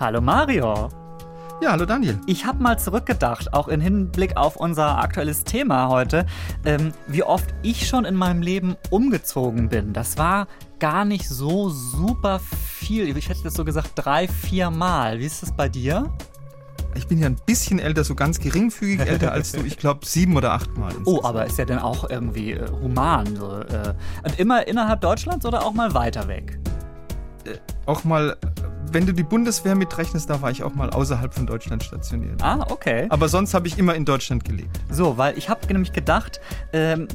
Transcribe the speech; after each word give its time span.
Hallo 0.00 0.22
Mario. 0.22 0.88
Ja, 1.60 1.72
hallo 1.72 1.84
Daniel. 1.84 2.18
Ich 2.24 2.46
habe 2.46 2.62
mal 2.62 2.78
zurückgedacht, 2.78 3.52
auch 3.52 3.68
im 3.68 3.82
Hinblick 3.82 4.34
auf 4.34 4.56
unser 4.56 4.96
aktuelles 4.96 5.44
Thema 5.44 5.88
heute, 5.88 6.24
ähm, 6.64 6.94
wie 7.06 7.22
oft 7.22 7.44
ich 7.60 7.86
schon 7.86 8.06
in 8.06 8.14
meinem 8.14 8.40
Leben 8.40 8.76
umgezogen 8.88 9.68
bin. 9.68 9.92
Das 9.92 10.16
war 10.16 10.46
gar 10.78 11.04
nicht 11.04 11.28
so 11.28 11.68
super 11.68 12.40
viel. 12.40 13.14
Ich 13.14 13.28
hätte 13.28 13.42
das 13.42 13.52
so 13.52 13.62
gesagt 13.62 13.90
drei, 13.94 14.26
vier 14.26 14.70
Mal. 14.70 15.18
Wie 15.18 15.26
ist 15.26 15.42
das 15.42 15.52
bei 15.52 15.68
dir? 15.68 16.10
Ich 16.94 17.06
bin 17.06 17.18
ja 17.18 17.26
ein 17.26 17.36
bisschen 17.44 17.78
älter, 17.78 18.02
so 18.02 18.14
ganz 18.14 18.40
geringfügig 18.40 19.00
älter 19.00 19.32
als 19.32 19.52
du. 19.52 19.62
Ich 19.66 19.76
glaube 19.76 20.06
sieben 20.06 20.34
oder 20.34 20.52
acht 20.52 20.74
Mal. 20.78 20.94
Oh, 21.04 21.20
aber 21.24 21.44
ist 21.44 21.58
ja 21.58 21.66
dann 21.66 21.78
auch 21.78 22.08
irgendwie 22.08 22.52
äh, 22.52 22.70
human. 22.70 23.36
So, 23.36 23.58
äh, 23.58 23.92
und 24.24 24.38
immer 24.38 24.66
innerhalb 24.66 25.02
Deutschlands 25.02 25.44
oder 25.44 25.62
auch 25.62 25.74
mal 25.74 25.92
weiter 25.92 26.26
weg? 26.26 26.58
Äh, 27.44 27.58
auch 27.84 28.04
mal 28.04 28.38
wenn 28.92 29.06
du 29.06 29.12
die 29.12 29.22
Bundeswehr 29.22 29.74
mitrechnest, 29.74 30.28
da 30.28 30.42
war 30.42 30.50
ich 30.50 30.62
auch 30.62 30.74
mal 30.74 30.90
außerhalb 30.90 31.32
von 31.32 31.46
Deutschland 31.46 31.84
stationiert. 31.84 32.42
Ah, 32.42 32.66
okay. 32.68 33.06
Aber 33.08 33.28
sonst 33.28 33.54
habe 33.54 33.68
ich 33.68 33.78
immer 33.78 33.94
in 33.94 34.04
Deutschland 34.04 34.44
gelebt. 34.44 34.80
So, 34.90 35.16
weil 35.16 35.38
ich 35.38 35.48
habe 35.48 35.66
nämlich 35.68 35.92
gedacht, 35.92 36.40
ähm, 36.72 37.06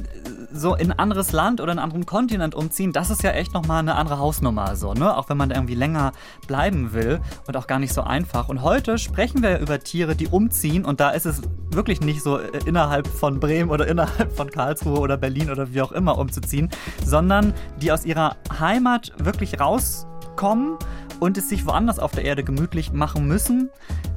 so 0.52 0.74
in 0.74 0.92
ein 0.92 0.98
anderes 0.98 1.32
Land 1.32 1.60
oder 1.60 1.72
einen 1.72 1.78
anderen 1.78 2.06
Kontinent 2.06 2.54
umziehen, 2.54 2.92
das 2.92 3.10
ist 3.10 3.22
ja 3.22 3.32
echt 3.32 3.52
nochmal 3.52 3.80
eine 3.80 3.94
andere 3.94 4.18
Hausnummer, 4.18 4.76
so, 4.76 4.94
ne? 4.94 5.16
Auch 5.16 5.28
wenn 5.28 5.36
man 5.36 5.50
da 5.50 5.56
irgendwie 5.56 5.74
länger 5.74 6.12
bleiben 6.46 6.92
will 6.92 7.20
und 7.46 7.56
auch 7.56 7.66
gar 7.66 7.78
nicht 7.78 7.92
so 7.92 8.02
einfach. 8.02 8.48
Und 8.48 8.62
heute 8.62 8.98
sprechen 8.98 9.42
wir 9.42 9.50
ja 9.50 9.58
über 9.58 9.78
Tiere, 9.80 10.16
die 10.16 10.28
umziehen 10.28 10.84
und 10.84 11.00
da 11.00 11.10
ist 11.10 11.26
es 11.26 11.42
wirklich 11.70 12.00
nicht 12.00 12.22
so 12.22 12.38
äh, 12.38 12.60
innerhalb 12.64 13.06
von 13.06 13.38
Bremen 13.38 13.70
oder 13.70 13.86
innerhalb 13.86 14.34
von 14.34 14.50
Karlsruhe 14.50 14.98
oder 14.98 15.16
Berlin 15.16 15.50
oder 15.50 15.72
wie 15.72 15.82
auch 15.82 15.92
immer 15.92 16.16
umzuziehen, 16.16 16.70
sondern 17.04 17.52
die 17.82 17.92
aus 17.92 18.04
ihrer 18.04 18.36
Heimat 18.58 19.12
wirklich 19.18 19.60
rauskommen 19.60 20.78
und 21.20 21.38
es 21.38 21.48
sich 21.48 21.66
woanders 21.66 21.98
auf 21.98 22.12
der 22.12 22.24
Erde 22.24 22.44
gemütlich 22.44 22.92
machen 22.92 23.26
müssen. 23.26 23.70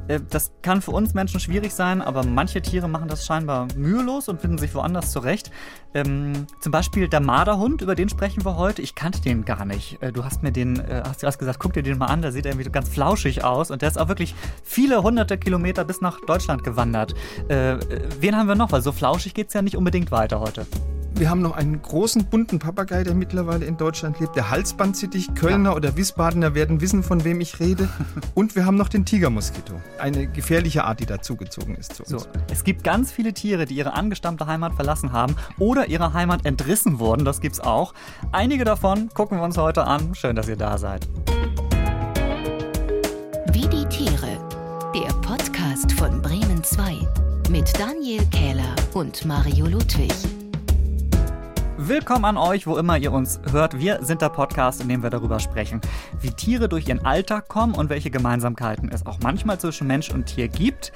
Äh, 0.07 0.19
das 0.29 0.51
kann 0.61 0.81
für 0.81 0.91
uns 0.91 1.13
Menschen 1.13 1.39
schwierig 1.39 1.73
sein, 1.73 2.01
aber 2.01 2.25
manche 2.25 2.61
Tiere 2.61 2.89
machen 2.89 3.07
das 3.07 3.25
scheinbar 3.25 3.67
mühelos 3.77 4.27
und 4.27 4.41
finden 4.41 4.57
sich 4.57 4.73
woanders 4.75 5.11
zurecht. 5.11 5.51
Ähm, 5.93 6.47
zum 6.59 6.71
Beispiel 6.71 7.07
der 7.07 7.19
Marderhund, 7.19 7.81
über 7.81 7.95
den 7.95 8.09
sprechen 8.09 8.43
wir 8.43 8.57
heute. 8.57 8.81
Ich 8.81 8.95
kannte 8.95 9.21
den 9.21 9.45
gar 9.45 9.65
nicht. 9.65 10.01
Äh, 10.01 10.11
du 10.11 10.25
hast 10.25 10.43
mir 10.43 10.51
den, 10.51 10.79
äh, 10.79 11.03
hast, 11.07 11.23
hast 11.23 11.39
gesagt, 11.39 11.59
guck 11.59 11.73
dir 11.73 11.83
den 11.83 11.97
mal 11.97 12.07
an, 12.07 12.21
der 12.21 12.31
sieht 12.31 12.45
irgendwie 12.45 12.69
ganz 12.69 12.89
flauschig 12.89 13.43
aus 13.43 13.71
und 13.71 13.81
der 13.81 13.89
ist 13.89 13.99
auch 13.99 14.07
wirklich 14.07 14.35
viele 14.63 15.01
hunderte 15.03 15.37
Kilometer 15.37 15.85
bis 15.85 16.01
nach 16.01 16.19
Deutschland 16.25 16.63
gewandert. 16.63 17.13
Äh, 17.47 17.77
wen 18.19 18.35
haben 18.35 18.47
wir 18.47 18.55
noch? 18.55 18.71
Weil 18.71 18.81
so 18.81 18.91
flauschig 18.91 19.33
geht 19.33 19.47
es 19.47 19.53
ja 19.53 19.61
nicht 19.61 19.77
unbedingt 19.77 20.11
weiter 20.11 20.39
heute. 20.39 20.65
Wir 21.19 21.29
haben 21.29 21.41
noch 21.41 21.51
einen 21.51 21.81
großen 21.81 22.27
bunten 22.27 22.59
Papagei, 22.59 23.03
der 23.03 23.13
mittlerweile 23.13 23.65
in 23.65 23.75
Deutschland 23.75 24.21
lebt. 24.21 24.37
Der 24.37 24.51
Halsbandsittich, 24.51 25.35
Kölner 25.35 25.71
ja. 25.71 25.75
oder 25.75 25.97
Wiesbadener 25.97 26.55
werden 26.55 26.79
wissen, 26.79 27.03
von 27.03 27.25
wem 27.25 27.41
ich 27.41 27.59
rede. 27.59 27.89
Und 28.35 28.55
wir 28.55 28.65
haben 28.65 28.77
noch 28.77 28.87
den 28.87 29.03
Tigermoskito. 29.03 29.73
Eine 29.99 30.27
gefährliche 30.27 30.85
Art, 30.85 31.01
die 31.01 31.05
dazugezogen 31.05 31.75
ist 31.75 31.95
zu 31.95 32.03
uns. 32.03 32.23
So, 32.23 32.29
es 32.49 32.63
gibt 32.63 32.85
ganz 32.85 33.11
viele 33.11 33.33
Tiere, 33.33 33.65
die 33.65 33.73
ihre 33.75 33.95
angestammte 33.95 34.47
Heimat 34.47 34.75
verlassen 34.75 35.11
haben 35.11 35.35
oder 35.57 35.89
ihrer 35.89 36.13
Heimat 36.13 36.45
entrissen 36.45 36.99
wurden. 36.99 37.25
Das 37.25 37.41
gibt's 37.41 37.59
auch. 37.59 37.93
Einige 38.31 38.63
davon 38.63 39.09
gucken 39.09 39.39
wir 39.39 39.43
uns 39.43 39.57
heute 39.57 39.83
an. 39.83 40.15
Schön, 40.15 40.37
dass 40.37 40.47
ihr 40.47 40.55
da 40.55 40.77
seid. 40.77 41.05
Wie 43.51 43.67
die 43.67 43.85
Tiere. 43.89 44.37
Der 44.95 45.13
Podcast 45.15 45.91
von 45.91 46.21
Bremen 46.21 46.63
2 46.63 46.97
mit 47.49 47.77
Daniel 47.77 48.25
Kähler 48.27 48.73
und 48.93 49.25
Mario 49.25 49.65
Ludwig. 49.65 50.13
Willkommen 51.81 52.25
an 52.25 52.35
euch, 52.35 52.67
wo 52.67 52.75
immer 52.75 52.97
ihr 52.97 53.13
uns 53.13 53.39
hört. 53.53 53.79
Wir 53.79 54.03
sind 54.03 54.21
der 54.21 54.27
Podcast, 54.27 54.81
in 54.81 54.89
dem 54.89 55.01
wir 55.01 55.09
darüber 55.09 55.39
sprechen, 55.39 55.79
wie 56.19 56.31
Tiere 56.31 56.67
durch 56.67 56.89
ihren 56.89 57.05
Alltag 57.05 57.47
kommen 57.47 57.73
und 57.73 57.89
welche 57.89 58.11
Gemeinsamkeiten 58.11 58.89
es 58.91 59.05
auch 59.05 59.19
manchmal 59.23 59.61
zwischen 59.61 59.87
Mensch 59.87 60.09
und 60.09 60.25
Tier 60.25 60.49
gibt. 60.49 60.91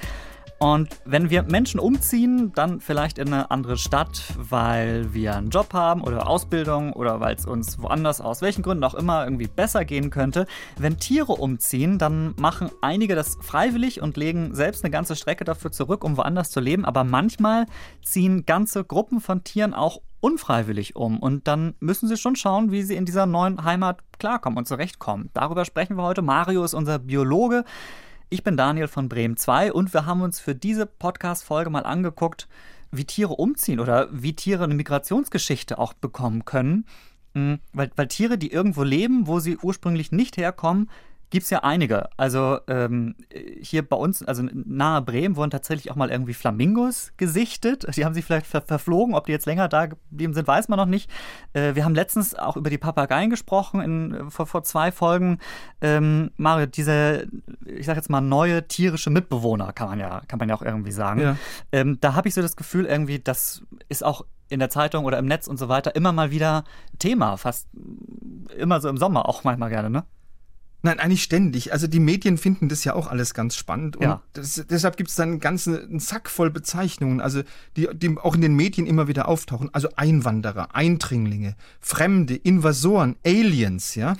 Und 0.58 0.90
wenn 1.06 1.30
wir 1.30 1.42
Menschen 1.42 1.80
umziehen, 1.80 2.52
dann 2.54 2.80
vielleicht 2.80 3.16
in 3.16 3.28
eine 3.28 3.50
andere 3.50 3.78
Stadt, 3.78 4.24
weil 4.36 5.14
wir 5.14 5.34
einen 5.36 5.48
Job 5.48 5.72
haben 5.72 6.02
oder 6.02 6.28
Ausbildung 6.28 6.92
oder 6.92 7.18
weil 7.18 7.34
es 7.34 7.46
uns 7.46 7.80
woanders 7.80 8.20
aus 8.20 8.42
welchen 8.42 8.62
Gründen 8.62 8.84
auch 8.84 8.94
immer 8.94 9.24
irgendwie 9.24 9.48
besser 9.48 9.86
gehen 9.86 10.10
könnte. 10.10 10.46
Wenn 10.78 10.98
Tiere 10.98 11.32
umziehen, 11.32 11.98
dann 11.98 12.34
machen 12.38 12.70
einige 12.82 13.14
das 13.14 13.38
freiwillig 13.40 14.02
und 14.02 14.18
legen 14.18 14.54
selbst 14.54 14.84
eine 14.84 14.90
ganze 14.90 15.16
Strecke 15.16 15.44
dafür 15.44 15.72
zurück, 15.72 16.04
um 16.04 16.18
woanders 16.18 16.50
zu 16.50 16.60
leben. 16.60 16.84
Aber 16.84 17.04
manchmal 17.04 17.64
ziehen 18.02 18.44
ganze 18.44 18.84
Gruppen 18.84 19.20
von 19.20 19.44
Tieren 19.44 19.72
auch 19.72 20.02
unfreiwillig 20.24 20.96
um. 20.96 21.18
Und 21.18 21.46
dann 21.46 21.74
müssen 21.80 22.08
sie 22.08 22.16
schon 22.16 22.34
schauen, 22.34 22.72
wie 22.72 22.82
sie 22.82 22.96
in 22.96 23.04
dieser 23.04 23.26
neuen 23.26 23.62
Heimat 23.62 23.98
klarkommen 24.18 24.56
und 24.56 24.66
zurechtkommen. 24.66 25.28
Darüber 25.34 25.66
sprechen 25.66 25.96
wir 25.96 26.02
heute. 26.02 26.22
Mario 26.22 26.64
ist 26.64 26.72
unser 26.72 26.98
Biologe. 26.98 27.64
Ich 28.30 28.42
bin 28.42 28.56
Daniel 28.56 28.88
von 28.88 29.10
Bremen 29.10 29.36
2 29.36 29.74
und 29.74 29.92
wir 29.92 30.06
haben 30.06 30.22
uns 30.22 30.40
für 30.40 30.54
diese 30.54 30.86
Podcast-Folge 30.86 31.68
mal 31.68 31.84
angeguckt, 31.84 32.48
wie 32.90 33.04
Tiere 33.04 33.34
umziehen 33.34 33.80
oder 33.80 34.08
wie 34.12 34.34
Tiere 34.34 34.64
eine 34.64 34.74
Migrationsgeschichte 34.74 35.76
auch 35.76 35.92
bekommen 35.92 36.46
können. 36.46 36.86
Hm, 37.34 37.58
weil, 37.74 37.90
weil 37.94 38.08
Tiere, 38.08 38.38
die 38.38 38.50
irgendwo 38.50 38.82
leben, 38.82 39.26
wo 39.26 39.40
sie 39.40 39.58
ursprünglich 39.58 40.10
nicht 40.10 40.38
herkommen, 40.38 40.88
gibt 41.34 41.44
es 41.44 41.50
ja 41.50 41.64
einige. 41.64 42.08
Also 42.16 42.60
ähm, 42.68 43.16
hier 43.60 43.86
bei 43.86 43.96
uns, 43.96 44.22
also 44.22 44.44
nahe 44.52 45.02
Bremen, 45.02 45.34
wurden 45.34 45.50
tatsächlich 45.50 45.90
auch 45.90 45.96
mal 45.96 46.08
irgendwie 46.08 46.32
Flamingos 46.32 47.12
gesichtet. 47.16 47.84
Die 47.96 48.04
haben 48.04 48.14
sich 48.14 48.24
vielleicht 48.24 48.46
ver 48.46 48.62
verflogen. 48.62 49.16
Ob 49.16 49.26
die 49.26 49.32
jetzt 49.32 49.44
länger 49.44 49.68
da 49.68 49.86
geblieben 49.86 50.32
sind, 50.32 50.46
weiß 50.46 50.68
man 50.68 50.78
noch 50.78 50.86
nicht. 50.86 51.10
Äh, 51.52 51.74
wir 51.74 51.84
haben 51.84 51.96
letztens 51.96 52.36
auch 52.36 52.56
über 52.56 52.70
die 52.70 52.78
Papageien 52.78 53.30
gesprochen, 53.30 53.80
in, 53.80 54.30
vor, 54.30 54.46
vor 54.46 54.62
zwei 54.62 54.92
Folgen. 54.92 55.38
Ähm, 55.80 56.30
Mario, 56.36 56.66
diese, 56.66 57.26
ich 57.66 57.86
sag 57.86 57.96
jetzt 57.96 58.10
mal, 58.10 58.20
neue 58.20 58.68
tierische 58.68 59.10
Mitbewohner, 59.10 59.72
kann 59.72 59.88
man 59.88 59.98
ja, 59.98 60.22
kann 60.28 60.38
man 60.38 60.48
ja 60.48 60.54
auch 60.54 60.62
irgendwie 60.62 60.92
sagen. 60.92 61.20
Ja. 61.20 61.36
Ähm, 61.72 61.98
da 62.00 62.14
habe 62.14 62.28
ich 62.28 62.34
so 62.34 62.42
das 62.42 62.54
Gefühl, 62.54 62.86
irgendwie, 62.86 63.18
das 63.18 63.64
ist 63.88 64.04
auch 64.04 64.24
in 64.48 64.60
der 64.60 64.70
Zeitung 64.70 65.04
oder 65.04 65.18
im 65.18 65.26
Netz 65.26 65.48
und 65.48 65.58
so 65.58 65.68
weiter 65.68 65.96
immer 65.96 66.12
mal 66.12 66.30
wieder 66.30 66.62
Thema, 67.00 67.36
fast 67.38 67.66
immer 68.56 68.80
so 68.80 68.88
im 68.88 68.98
Sommer 68.98 69.28
auch 69.28 69.42
manchmal 69.42 69.70
gerne, 69.70 69.90
ne? 69.90 70.04
Nein, 70.84 71.00
eigentlich 71.00 71.22
ständig. 71.22 71.72
Also 71.72 71.86
die 71.86 71.98
Medien 71.98 72.36
finden 72.36 72.68
das 72.68 72.84
ja 72.84 72.92
auch 72.92 73.06
alles 73.06 73.32
ganz 73.32 73.56
spannend. 73.56 73.96
Und 73.96 74.02
ja. 74.02 74.22
das, 74.34 74.62
deshalb 74.68 74.98
gibt 74.98 75.08
es 75.08 75.16
dann 75.16 75.30
einen 75.30 75.40
ganzen 75.40 75.98
Sack 75.98 76.28
voll 76.28 76.50
Bezeichnungen, 76.50 77.22
also 77.22 77.42
die, 77.78 77.88
die 77.94 78.18
auch 78.18 78.34
in 78.34 78.42
den 78.42 78.54
Medien 78.54 78.86
immer 78.86 79.08
wieder 79.08 79.26
auftauchen. 79.26 79.70
Also 79.72 79.88
Einwanderer, 79.96 80.74
Eindringlinge, 80.74 81.56
Fremde, 81.80 82.36
Invasoren, 82.36 83.16
Aliens, 83.24 83.94
ja. 83.94 84.14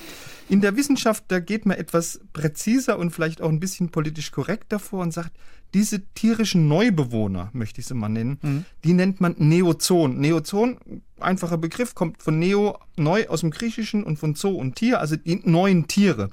In 0.48 0.62
der 0.62 0.74
Wissenschaft, 0.74 1.24
da 1.28 1.38
geht 1.38 1.66
man 1.66 1.76
etwas 1.76 2.20
präziser 2.32 2.98
und 2.98 3.10
vielleicht 3.10 3.42
auch 3.42 3.50
ein 3.50 3.60
bisschen 3.60 3.90
politisch 3.90 4.30
korrekt 4.30 4.72
davor 4.72 5.02
und 5.02 5.12
sagt, 5.12 5.32
diese 5.74 6.00
tierischen 6.14 6.68
Neubewohner, 6.68 7.50
möchte 7.52 7.80
ich 7.80 7.86
sie 7.86 7.94
mal 7.94 8.08
nennen, 8.08 8.38
mhm. 8.40 8.64
die 8.84 8.92
nennt 8.92 9.20
man 9.20 9.34
Neozon. 9.38 10.20
Neozon, 10.20 10.78
einfacher 11.18 11.58
Begriff, 11.58 11.94
kommt 11.94 12.22
von 12.22 12.38
Neo, 12.38 12.78
neu 12.96 13.26
aus 13.26 13.40
dem 13.40 13.50
Griechischen 13.50 14.04
und 14.04 14.18
von 14.18 14.36
Zoo 14.36 14.56
und 14.56 14.76
Tier, 14.76 15.00
also 15.00 15.16
die 15.16 15.40
neuen 15.44 15.88
Tiere. 15.88 16.30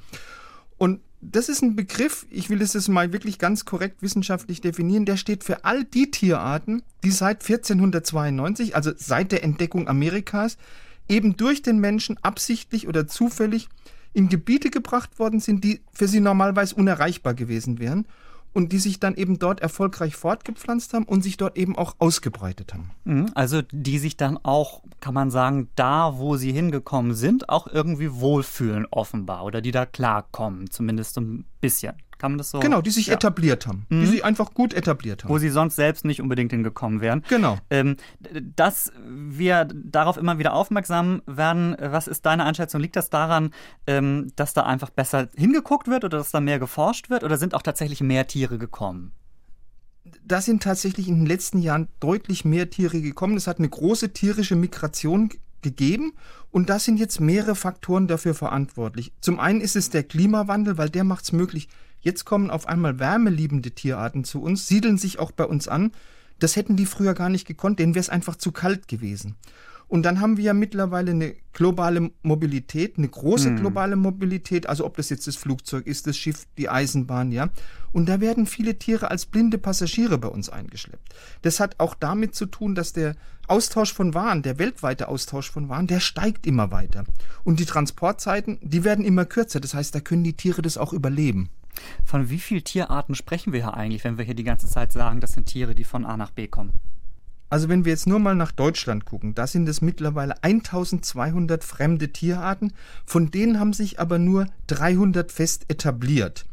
Und 0.78 1.02
das 1.22 1.50
ist 1.50 1.62
ein 1.62 1.76
Begriff, 1.76 2.26
ich 2.30 2.50
will 2.50 2.62
es 2.62 2.74
jetzt 2.74 2.88
mal 2.88 3.14
wirklich 3.14 3.40
ganz 3.40 3.66
korrekt 3.66 4.02
wissenschaftlich 4.02 4.62
definieren, 4.62 5.06
der 5.06 5.18
steht 5.18 5.44
für 5.44 5.66
all 5.66 5.84
die 5.84 6.12
Tierarten, 6.12 6.84
die 7.04 7.12
seit 7.12 7.42
1492, 7.42 8.76
also 8.76 8.92
seit 8.96 9.32
der 9.32 9.44
Entdeckung 9.44 9.88
Amerikas, 9.88 10.58
eben 11.10 11.36
durch 11.36 11.62
den 11.62 11.80
Menschen 11.80 12.18
absichtlich 12.22 12.88
oder 12.88 13.08
zufällig 13.08 13.70
in 14.14 14.30
Gebiete 14.30 14.70
gebracht 14.70 15.20
worden 15.20 15.40
sind, 15.40 15.64
die 15.64 15.82
für 15.92 16.08
sie 16.08 16.20
normalerweise 16.20 16.76
unerreichbar 16.76 17.34
gewesen 17.34 17.80
wären 17.80 18.06
und 18.54 18.72
die 18.72 18.80
sich 18.80 19.00
dann 19.00 19.16
eben 19.16 19.40
dort 19.40 19.62
erfolgreich 19.62 20.16
fortgepflanzt 20.16 20.94
haben 20.94 21.06
und 21.06 21.24
sich 21.24 21.38
dort 21.38 21.58
eben 21.58 21.78
auch 21.78 21.96
ausgebreitet 22.00 22.74
haben. 22.74 22.92
Mhm, 23.04 23.32
also 23.34 23.62
die 23.72 24.00
sich 24.00 24.18
dann 24.18 24.38
auch, 24.38 24.84
kann 25.00 25.14
man 25.14 25.32
sagen, 25.32 25.70
da, 25.76 26.18
wo 26.18 26.36
sie 26.38 26.52
hingekommen 26.52 27.14
sind, 27.14 27.50
auch 27.50 27.68
irgendwie 27.68 28.14
wohlfühlen 28.14 28.86
offenbar 28.92 29.46
oder 29.46 29.62
die 29.62 29.72
da 29.72 29.86
klarkommen, 29.86 30.70
zumindest 30.70 31.18
ein 31.18 31.46
bisschen. 31.62 31.94
Kann 32.22 32.34
man 32.34 32.38
das 32.38 32.52
so? 32.52 32.60
Genau, 32.60 32.82
die 32.82 32.92
sich 32.92 33.08
ja. 33.08 33.16
etabliert 33.16 33.66
haben. 33.66 33.88
Mhm. 33.90 34.02
Die 34.02 34.06
sich 34.06 34.24
einfach 34.24 34.54
gut 34.54 34.76
etabliert 34.76 35.24
haben. 35.24 35.32
Wo 35.32 35.40
sie 35.40 35.50
sonst 35.50 35.76
selbst 35.76 36.06
nicht 36.06 36.22
unbedingt 36.22 36.52
hingekommen 36.52 37.02
wären. 37.02 37.24
Genau. 37.30 37.58
Ähm, 37.72 37.96
dass 38.56 38.92
wir 39.04 39.68
darauf 39.74 40.18
immer 40.18 40.38
wieder 40.38 40.54
aufmerksam 40.54 41.24
werden, 41.26 41.76
was 41.80 42.08
ist 42.08 42.28
deine 42.28 42.46
Einschätzung? 42.46 42.80
Liegt 42.80 42.96
das 42.96 43.10
daran, 43.10 43.50
ähm, 43.88 44.32
dass 44.36 44.54
da 44.54 44.62
einfach 44.62 44.92
besser 44.92 45.30
hingeguckt 45.36 45.88
wird 45.88 46.04
oder 46.06 46.20
dass 46.20 46.30
da 46.30 46.42
mehr 46.42 46.60
geforscht 46.60 47.10
wird 47.10 47.24
oder 47.24 47.38
sind 47.38 47.56
auch 47.56 47.64
tatsächlich 47.64 48.02
mehr 48.02 48.28
Tiere 48.28 48.60
gekommen? 48.60 49.14
da 50.26 50.42
sind 50.42 50.64
tatsächlich 50.64 51.08
in 51.08 51.20
den 51.20 51.26
letzten 51.26 51.60
Jahren 51.60 51.88
deutlich 52.00 52.44
mehr 52.44 52.70
Tiere 52.70 53.02
gekommen. 53.02 53.38
Es 53.38 53.48
hat 53.48 53.60
eine 53.60 53.70
große 53.70 54.14
tierische 54.14 54.56
Migration 54.56 55.30
gegeben 55.62 56.14
und 56.52 56.70
da 56.70 56.80
sind 56.80 57.00
jetzt 57.00 57.20
mehrere 57.20 57.56
Faktoren 57.56 58.08
dafür 58.08 58.34
verantwortlich. 58.34 59.14
Zum 59.22 59.40
einen 59.40 59.62
ist 59.62 59.76
es 59.76 59.90
der 59.90 60.04
Klimawandel, 60.04 60.78
weil 60.78 60.90
der 60.90 61.04
macht 61.04 61.24
es 61.24 61.32
möglich, 61.32 61.70
Jetzt 62.02 62.26
kommen 62.26 62.50
auf 62.50 62.68
einmal 62.68 63.00
wärmeliebende 63.00 63.72
Tierarten 63.72 64.24
zu 64.24 64.42
uns, 64.42 64.68
siedeln 64.68 64.98
sich 64.98 65.20
auch 65.20 65.32
bei 65.32 65.46
uns 65.46 65.68
an. 65.68 65.92
Das 66.40 66.56
hätten 66.56 66.76
die 66.76 66.86
früher 66.86 67.14
gar 67.14 67.30
nicht 67.30 67.48
gekonnt, 67.48 67.80
denen 67.80 67.94
wäre 67.94 68.02
es 68.02 68.10
einfach 68.10 68.36
zu 68.36 68.52
kalt 68.52 68.88
gewesen. 68.88 69.36
Und 69.92 70.04
dann 70.04 70.22
haben 70.22 70.38
wir 70.38 70.46
ja 70.46 70.54
mittlerweile 70.54 71.12
eine 71.12 71.36
globale 71.52 72.12
Mobilität, 72.24 72.98
eine 72.98 73.10
große 73.10 73.50
hm. 73.50 73.58
globale 73.58 73.98
Mobilität, 73.98 74.70
also 74.70 74.86
ob 74.86 74.96
das 74.96 75.10
jetzt 75.10 75.28
das 75.28 75.36
Flugzeug 75.36 75.86
ist, 75.86 76.08
das 76.08 76.16
Schiff, 76.18 76.48
die 76.58 76.70
Eisenbahn, 76.70 77.34
ja. 77.34 77.50
Und 77.92 78.08
da 78.08 78.22
werden 78.22 78.46
viele 78.46 78.80
Tiere 78.80 79.12
als 79.12 79.26
blinde 79.26 79.58
Passagiere 79.58 80.18
bei 80.18 80.30
uns 80.30 80.48
eingeschleppt. 80.48 81.14
Das 81.42 81.60
hat 81.60 81.78
auch 81.82 81.94
damit 81.94 82.36
zu 82.36 82.46
tun, 82.46 82.74
dass 82.74 82.94
der 82.94 83.18
Austausch 83.50 83.94
von 83.94 84.14
Waren, 84.14 84.44
der 84.44 84.60
weltweite 84.60 85.10
Austausch 85.10 85.52
von 85.52 85.68
Waren, 85.68 85.88
der 85.88 86.00
steigt 86.00 86.48
immer 86.48 86.72
weiter. 86.72 87.04
Und 87.44 87.60
die 87.60 87.66
Transportzeiten, 87.66 88.60
die 88.62 88.86
werden 88.86 89.04
immer 89.04 89.26
kürzer. 89.26 89.60
Das 89.60 89.74
heißt, 89.74 89.94
da 89.94 90.00
können 90.00 90.24
die 90.24 90.38
Tiere 90.38 90.62
das 90.62 90.78
auch 90.78 90.94
überleben. 90.94 91.50
Von 92.06 92.30
wie 92.30 92.40
vielen 92.40 92.64
Tierarten 92.64 93.16
sprechen 93.16 93.54
wir 93.54 93.62
hier 93.62 93.74
eigentlich, 93.74 94.04
wenn 94.04 94.18
wir 94.18 94.26
hier 94.26 94.36
die 94.36 94.44
ganze 94.44 94.68
Zeit 94.68 94.92
sagen, 94.92 95.20
das 95.20 95.34
sind 95.34 95.46
Tiere, 95.46 95.76
die 95.76 95.84
von 95.84 96.06
A 96.06 96.18
nach 96.18 96.32
B 96.32 96.48
kommen? 96.48 96.74
Also 97.50 97.68
wenn 97.68 97.84
wir 97.84 97.92
jetzt 97.92 98.08
nur 98.08 98.20
mal 98.20 98.36
nach 98.36 98.54
Deutschland 98.54 99.04
gucken, 99.04 99.36
da 99.36 99.46
sind 99.46 99.68
es 99.68 99.82
mittlerweile 99.82 100.42
1200 100.42 101.64
fremde 101.66 102.14
Tierarten, 102.14 102.72
von 103.06 103.30
denen 103.30 103.60
haben 103.60 103.74
sich 103.74 104.00
aber 104.00 104.20
nur 104.20 104.48
300 104.68 105.32
fest 105.34 105.66
etabliert. 105.68 106.46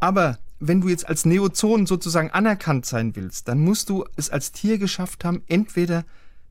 Aber 0.00 0.38
wenn 0.60 0.82
du 0.82 0.88
jetzt 0.88 1.08
als 1.08 1.24
Neozon 1.24 1.86
sozusagen 1.86 2.30
anerkannt 2.30 2.84
sein 2.84 3.16
willst, 3.16 3.48
dann 3.48 3.58
musst 3.60 3.88
du 3.88 4.04
es 4.16 4.28
als 4.28 4.52
Tier 4.52 4.76
geschafft 4.76 5.24
haben, 5.24 5.42
entweder 5.48 6.04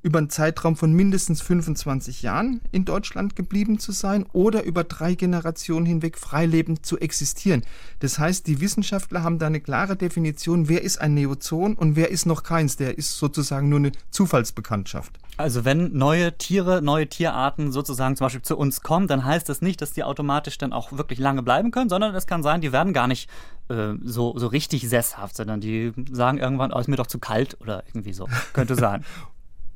über 0.08 0.20
einen 0.20 0.30
Zeitraum 0.30 0.78
von 0.78 0.94
mindestens 0.94 1.42
25 1.42 2.22
Jahren 2.22 2.62
in 2.72 2.86
Deutschland 2.86 3.36
geblieben 3.36 3.78
zu 3.78 3.92
sein 3.92 4.26
oder 4.32 4.64
über 4.64 4.86
drei 4.86 5.16
Generationen 5.16 5.86
hinweg 5.86 6.18
freilebend 6.18 6.86
zu 6.86 6.98
existieren. 6.98 7.64
Das 8.00 8.18
heißt, 8.18 8.48
die 8.48 8.62
Wissenschaftler 8.62 9.24
haben 9.24 9.38
da 9.38 9.48
eine 9.48 9.60
klare 9.60 9.98
Definition, 9.98 10.70
wer 10.70 10.82
ist 10.82 11.02
ein 11.02 11.14
Neozon 11.14 11.74
und 11.76 11.98
wer 11.98 12.10
ist 12.10 12.26
noch 12.26 12.44
keins. 12.44 12.78
Der 12.78 12.98
ist 12.98 13.18
sozusagen 13.18 13.68
nur 13.68 13.80
eine 13.80 13.92
Zufallsbekanntschaft. 14.10 15.20
Also 15.36 15.66
wenn 15.66 15.92
neue 15.92 16.38
Tiere, 16.38 16.82
neue 16.82 17.08
Tierarten 17.08 17.74
sozusagen 17.74 18.16
zum 18.16 18.26
Beispiel 18.26 18.42
zu 18.42 18.58
uns 18.58 18.82
kommen, 18.82 19.08
dann 19.08 19.26
heißt 19.26 19.50
das 19.50 19.62
nicht, 19.62 19.82
dass 19.82 19.92
die 19.92 20.06
automatisch 20.06 20.58
dann 20.58 20.72
auch 20.72 20.94
wirklich 20.94 21.20
lange 21.20 21.44
bleiben 21.44 21.72
können, 21.72 21.90
sondern 21.90 22.16
es 22.16 22.28
kann 22.28 22.44
sein, 22.44 22.62
die 22.62 22.72
werden 22.72 22.94
gar 22.94 23.08
nicht 23.08 23.30
äh, 23.68 23.94
so, 24.02 24.38
so 24.38 24.48
richtig 24.48 24.88
sesshaft, 24.88 25.36
sondern 25.36 25.60
die 25.60 25.92
sagen 26.10 26.38
irgendwann, 26.38 26.72
oh, 26.72 26.80
ist 26.80 26.88
mir 26.88 26.96
doch 26.96 27.08
zu 27.08 27.20
kalt 27.20 27.60
oder 27.60 27.84
irgendwie 27.88 28.14
so. 28.14 28.28
Könnte 28.54 28.76
sein. 28.76 29.04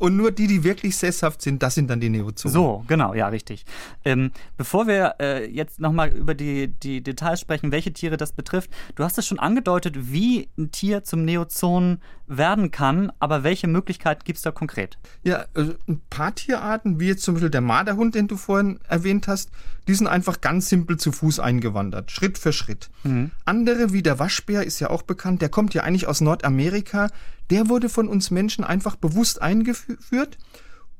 Und 0.01 0.18
nur 0.18 0.31
die, 0.31 0.48
die 0.48 0.63
wirklich 0.63 0.98
sesshaft 0.98 1.44
sind, 1.44 1.62
das 1.62 1.75
sind 1.75 1.88
dann 1.88 2.00
die 2.00 2.09
Neozonen. 2.09 2.51
So, 2.51 2.83
genau, 2.88 3.13
ja, 3.13 3.27
richtig. 3.27 3.65
Ähm, 4.03 4.31
bevor 4.57 4.88
wir 4.88 5.13
äh, 5.19 5.48
jetzt 5.48 5.80
nochmal 5.80 6.09
über 6.09 6.33
die, 6.33 6.69
die 6.69 7.03
Details 7.03 7.39
sprechen, 7.39 7.71
welche 7.71 7.94
Tiere 7.94 8.18
das 8.18 8.31
betrifft, 8.31 8.71
du 8.95 9.03
hast 9.03 9.19
es 9.19 9.27
schon 9.27 9.38
angedeutet, 9.38 10.12
wie 10.12 10.50
ein 10.57 10.71
Tier 10.71 11.03
zum 11.03 11.24
Neozon 11.24 12.00
werden 12.38 12.72
kann, 12.72 13.12
aber 13.19 13.44
welche 13.44 13.68
Möglichkeiten 13.68 14.24
gibt 14.24 14.38
es 14.38 14.44
da 14.44 14.51
konkret? 14.51 14.98
Ja, 15.24 15.45
also 15.54 15.74
ein 15.88 16.01
paar 16.10 16.33
Tierarten, 16.33 17.00
wie 17.00 17.07
jetzt 17.07 17.24
zum 17.24 17.36
Beispiel 17.36 17.50
der 17.50 17.62
Marderhund, 17.62 18.16
den 18.16 18.28
du 18.28 18.38
vorhin 18.38 18.80
erwähnt 18.88 19.28
hast, 19.28 19.51
die 19.88 19.94
sind 19.94 20.07
einfach 20.07 20.42
ganz 20.42 20.69
simpel 20.69 20.98
zu 20.98 21.12
Fuß 21.12 21.39
eingewandert, 21.39 22.12
Schritt 22.12 22.38
für 22.38 22.54
Schritt. 22.54 22.89
Mhm. 23.04 23.31
Andere, 23.45 23.92
wie 23.92 24.01
der 24.01 24.18
Waschbär, 24.19 24.63
ist 24.63 24.80
ja 24.80 24.89
auch 24.89 25.01
bekannt, 25.01 25.42
der 25.42 25.50
kommt 25.50 25.74
ja 25.74 25.83
eigentlich 25.83 26.07
aus 26.07 26.22
Nordamerika, 26.22 27.10
der 27.50 27.68
wurde 27.68 27.89
von 27.89 28.07
uns 28.07 28.31
Menschen 28.31 28.63
einfach 28.63 28.95
bewusst 28.95 29.42
eingeführt, 29.42 30.38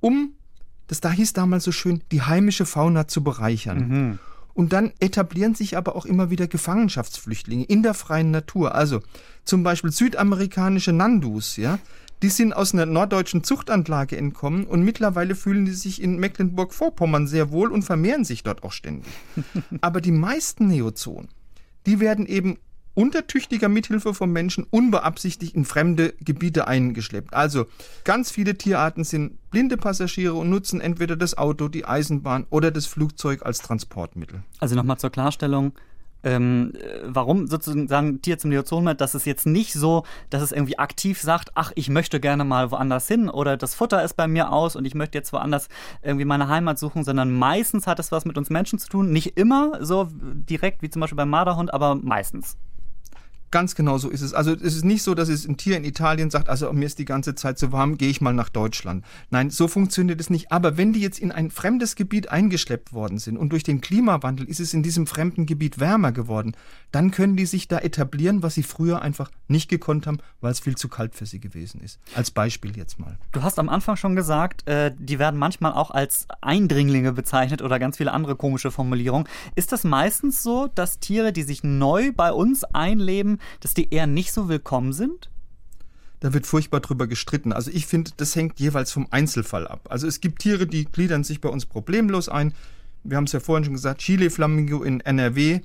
um, 0.02 0.34
das 0.88 1.00
da 1.00 1.12
hieß 1.12 1.34
damals 1.34 1.64
so 1.64 1.72
schön, 1.72 2.04
die 2.12 2.24
heimische 2.24 2.66
Fauna 2.66 3.08
zu 3.08 3.24
bereichern. 3.24 3.88
Mhm. 3.88 4.20
Und 4.54 4.74
dann 4.74 4.92
etablieren 5.00 5.56
sich 5.56 5.78
aber 5.78 5.96
auch 5.96 6.06
immer 6.06 6.30
wieder 6.30 6.48
Gefangenschaftsflüchtlinge 6.48 7.66
in 7.66 7.84
der 7.84 7.94
freien 7.94 8.32
Natur. 8.32 8.76
Also 8.76 9.02
zum 9.46 9.64
Beispiel 9.64 9.92
südamerikanische 9.92 10.92
Nandus, 10.92 11.58
ja, 11.58 11.80
die 12.22 12.30
sind 12.30 12.54
aus 12.54 12.74
einer 12.74 12.86
norddeutschen 12.86 13.44
Zuchtanlage 13.44 14.16
entkommen 14.16 14.66
und 14.66 14.84
mittlerweile 14.84 15.36
fühlen 15.36 15.66
die 15.66 15.72
sich 15.72 16.02
in 16.02 16.20
Mecklenburg-Vorpommern 16.20 17.28
sehr 17.28 17.52
wohl 17.52 17.72
und 17.72 17.82
vermehren 17.82 18.26
sich 18.26 18.44
dort 18.44 18.64
auch 18.64 18.72
ständig. 18.72 19.12
aber 19.82 20.02
die 20.02 20.12
meisten 20.12 20.68
Neozonen, 20.68 21.30
die 21.88 22.00
werden 22.00 22.28
eben 22.28 22.58
unter 22.94 23.28
tüchtiger 23.28 23.70
Mithilfe 23.70 24.14
von 24.14 24.32
Menschen 24.32 24.66
unbeabsichtigt 24.70 25.56
in 25.56 25.66
fremde 25.66 26.14
Gebiete 26.20 26.68
eingeschleppt. 26.68 27.34
Also 27.34 27.66
ganz 28.04 28.32
viele 28.32 28.58
Tierarten 28.58 29.04
sind 29.04 29.38
blinde 29.52 29.78
Passagiere 29.78 30.34
und 30.34 30.50
nutzen 30.50 30.82
entweder 30.82 31.16
das 31.16 31.38
Auto, 31.38 31.68
die 31.68 31.86
Eisenbahn 31.86 32.46
oder 32.50 32.72
das 32.72 32.86
Flugzeug 32.86 33.46
als 33.46 33.60
Transportmittel. 33.60 34.44
Also 34.60 34.76
nochmal 34.76 34.98
zur 34.98 35.10
Klarstellung. 35.10 35.74
Ähm, 36.24 36.74
warum 37.04 37.48
sozusagen 37.48 38.22
Tier 38.22 38.38
zum 38.38 38.52
Neozon 38.52 38.86
wird, 38.86 39.02
dass 39.02 39.16
es 39.16 39.26
jetzt 39.26 39.48
nicht 39.48 39.74
so, 39.74 40.04
dass 40.30 40.44
es 40.44 40.52
irgendwie 40.52 40.78
aktiv 40.78 41.20
sagt, 41.20 41.50
ach, 41.56 41.72
ich 41.74 41.90
möchte 41.90 42.20
gerne 42.20 42.44
mal 42.44 42.70
woanders 42.70 43.08
hin 43.08 43.28
oder 43.28 43.58
das 43.58 43.74
Futter 43.74 44.04
ist 44.04 44.14
bei 44.14 44.28
mir 44.28 44.52
aus 44.52 44.76
und 44.76 44.86
ich 44.86 44.94
möchte 44.94 45.18
jetzt 45.18 45.34
woanders 45.34 45.68
irgendwie 46.04 46.26
meine 46.26 46.48
Heimat 46.48 46.78
suchen, 46.78 47.04
sondern 47.04 47.32
meistens 47.32 47.88
hat 47.88 48.00
es 48.00 48.12
was 48.12 48.26
mit 48.26 48.38
uns 48.38 48.52
Menschen 48.52 48.78
zu 48.78 48.88
tun. 48.88 49.12
Nicht 49.12 49.36
immer 49.38 49.84
so 49.84 50.10
direkt 50.12 50.84
wie 50.84 50.92
zum 50.92 51.00
Beispiel 51.00 51.18
beim 51.18 51.30
Marderhund, 51.30 51.74
aber 51.74 51.96
meistens. 51.96 52.56
Ganz 53.52 53.76
genau 53.76 53.98
so 53.98 54.10
ist 54.10 54.22
es. 54.22 54.34
Also 54.34 54.54
es 54.54 54.76
ist 54.76 54.86
nicht 54.86 55.04
so, 55.04 55.14
dass 55.14 55.28
es 55.28 55.46
ein 55.46 55.58
Tier 55.58 55.76
in 55.76 55.84
Italien 55.84 56.30
sagt, 56.30 56.48
also 56.48 56.72
mir 56.72 56.86
ist 56.86 57.00
die 57.00 57.06
ganze 57.06 57.36
Zeit 57.36 57.60
zu 57.60 57.74
warm, 57.74 57.98
gehe 57.98 58.10
ich 58.10 58.22
mal 58.22 58.34
nach 58.34 58.48
Deutschland. 58.48 59.04
Nein, 59.30 59.50
so 59.50 59.68
funktioniert 59.68 60.22
es 60.22 60.30
nicht. 60.30 60.52
Aber 60.54 60.78
wenn 60.78 60.94
die 60.94 61.02
jetzt 61.02 61.20
in 61.20 61.34
ein 61.34 61.52
fremdes 61.52 61.96
Gebiet 61.96 62.30
eingeschleppt 62.30 62.94
worden 62.94 63.20
sind 63.20 63.38
und 63.38 63.50
durch 63.52 63.64
den 63.64 63.82
Klimawandel 63.82 64.48
ist 64.48 64.62
es 64.62 64.74
in 64.74 64.84
diesem 64.84 65.06
fremden 65.06 65.46
Gebiet 65.46 65.80
wärmer 65.82 66.14
geworden, 66.14 66.56
dann 66.94 67.12
können 67.12 67.36
die 67.36 67.46
sich 67.46 67.68
da 67.68 67.80
etablieren, 67.80 68.42
was 68.42 68.56
sie 68.56 68.64
früher 68.64 69.02
einfach 69.02 69.30
nicht 69.50 69.70
gekonnt 69.70 70.08
haben, 70.08 70.20
weil 70.40 70.54
es 70.54 70.62
viel 70.62 70.76
zu 70.76 70.88
kalt 70.88 71.14
für 71.14 71.26
sie 71.26 71.42
gewesen 71.42 71.82
ist. 71.82 72.00
Als 72.16 72.32
Beispiel 72.32 72.78
jetzt 72.78 73.00
mal. 73.00 73.18
Du 73.34 73.44
hast 73.44 73.60
am 73.60 73.68
Anfang 73.68 73.98
schon 73.98 74.16
gesagt, 74.16 74.66
äh, 74.68 74.94
die 74.98 75.20
werden 75.20 75.38
manchmal 75.38 75.74
auch 75.74 75.92
als 75.92 76.26
Eindringlinge 76.40 77.12
bezeichnet 77.12 77.62
oder 77.62 77.80
ganz 77.80 77.98
viele 77.98 78.14
andere 78.14 78.38
komische 78.38 78.72
Formulierungen. 78.72 79.28
Ist 79.56 79.74
das 79.74 79.84
meistens 79.84 80.42
so, 80.42 80.70
dass 80.74 81.00
Tiere, 81.00 81.34
die 81.34 81.44
sich 81.44 81.64
neu 81.64 82.14
bei 82.14 82.32
uns 82.32 82.64
einleben, 82.64 83.40
dass 83.60 83.74
die 83.74 83.94
eher 83.94 84.08
nicht 84.08 84.32
so 84.32 84.50
willkommen 84.50 84.94
sind? 84.94 85.30
Da 86.20 86.34
wird 86.34 86.46
furchtbar 86.46 86.82
drüber 86.82 87.08
gestritten. 87.08 87.52
Also 87.52 87.72
ich 87.72 87.88
finde, 87.88 88.12
das 88.18 88.36
hängt 88.36 88.60
jeweils 88.60 88.92
vom 88.92 89.08
Einzelfall 89.10 89.68
ab. 89.68 89.88
Also 89.90 90.08
es 90.08 90.22
gibt 90.22 90.40
Tiere, 90.40 90.68
die 90.68 90.86
gliedern 90.86 91.24
sich 91.24 91.42
bei 91.42 91.50
uns 91.50 91.66
problemlos 91.66 92.30
ein. 92.30 92.54
Wir 93.04 93.18
haben 93.18 93.24
es 93.24 93.32
ja 93.32 93.40
vorhin 93.40 93.66
schon 93.66 93.74
gesagt, 93.74 94.02
Chile-Flamingo 94.02 94.84
in 94.84 95.00
NRW 95.00 95.62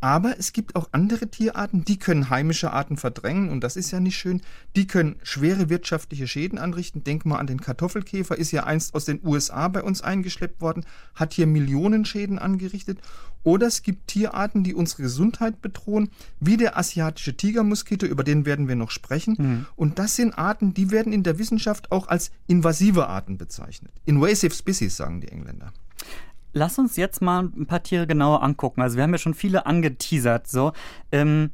aber 0.00 0.38
es 0.38 0.52
gibt 0.52 0.76
auch 0.76 0.88
andere 0.92 1.28
Tierarten, 1.28 1.84
die 1.84 1.98
können 1.98 2.30
heimische 2.30 2.72
Arten 2.72 2.96
verdrängen 2.96 3.48
und 3.48 3.62
das 3.62 3.76
ist 3.76 3.90
ja 3.90 3.98
nicht 3.98 4.16
schön. 4.16 4.42
Die 4.76 4.86
können 4.86 5.16
schwere 5.22 5.68
wirtschaftliche 5.68 6.28
Schäden 6.28 6.58
anrichten. 6.58 7.02
Denk 7.02 7.26
mal 7.26 7.38
an 7.38 7.48
den 7.48 7.60
Kartoffelkäfer, 7.60 8.38
ist 8.38 8.52
ja 8.52 8.64
einst 8.64 8.94
aus 8.94 9.06
den 9.06 9.20
USA 9.24 9.66
bei 9.68 9.82
uns 9.82 10.00
eingeschleppt 10.02 10.60
worden, 10.60 10.84
hat 11.14 11.32
hier 11.32 11.46
Millionen 11.46 12.04
Schäden 12.04 12.38
angerichtet. 12.38 13.00
Oder 13.42 13.66
es 13.66 13.82
gibt 13.82 14.08
Tierarten, 14.08 14.62
die 14.62 14.74
unsere 14.74 15.02
Gesundheit 15.02 15.62
bedrohen, 15.62 16.10
wie 16.38 16.56
der 16.56 16.76
asiatische 16.76 17.36
Tigermoskito, 17.36 18.06
über 18.06 18.24
den 18.24 18.46
werden 18.46 18.68
wir 18.68 18.76
noch 18.76 18.90
sprechen. 18.90 19.36
Mhm. 19.38 19.66
Und 19.74 19.98
das 19.98 20.16
sind 20.16 20.36
Arten, 20.36 20.74
die 20.74 20.90
werden 20.90 21.12
in 21.12 21.22
der 21.22 21.38
Wissenschaft 21.38 21.90
auch 21.90 22.08
als 22.08 22.30
invasive 22.46 23.08
Arten 23.08 23.38
bezeichnet. 23.38 23.92
Invasive 24.04 24.54
Species, 24.54 24.96
sagen 24.96 25.20
die 25.20 25.28
Engländer. 25.28 25.72
Lass 26.52 26.78
uns 26.78 26.96
jetzt 26.96 27.20
mal 27.22 27.44
ein 27.44 27.66
paar 27.66 27.82
Tiere 27.82 28.06
genauer 28.06 28.42
angucken. 28.42 28.82
Also 28.82 28.96
wir 28.96 29.02
haben 29.02 29.12
ja 29.12 29.18
schon 29.18 29.34
viele 29.34 29.66
angeteasert. 29.66 30.48
So, 30.48 30.72
ähm, 31.12 31.50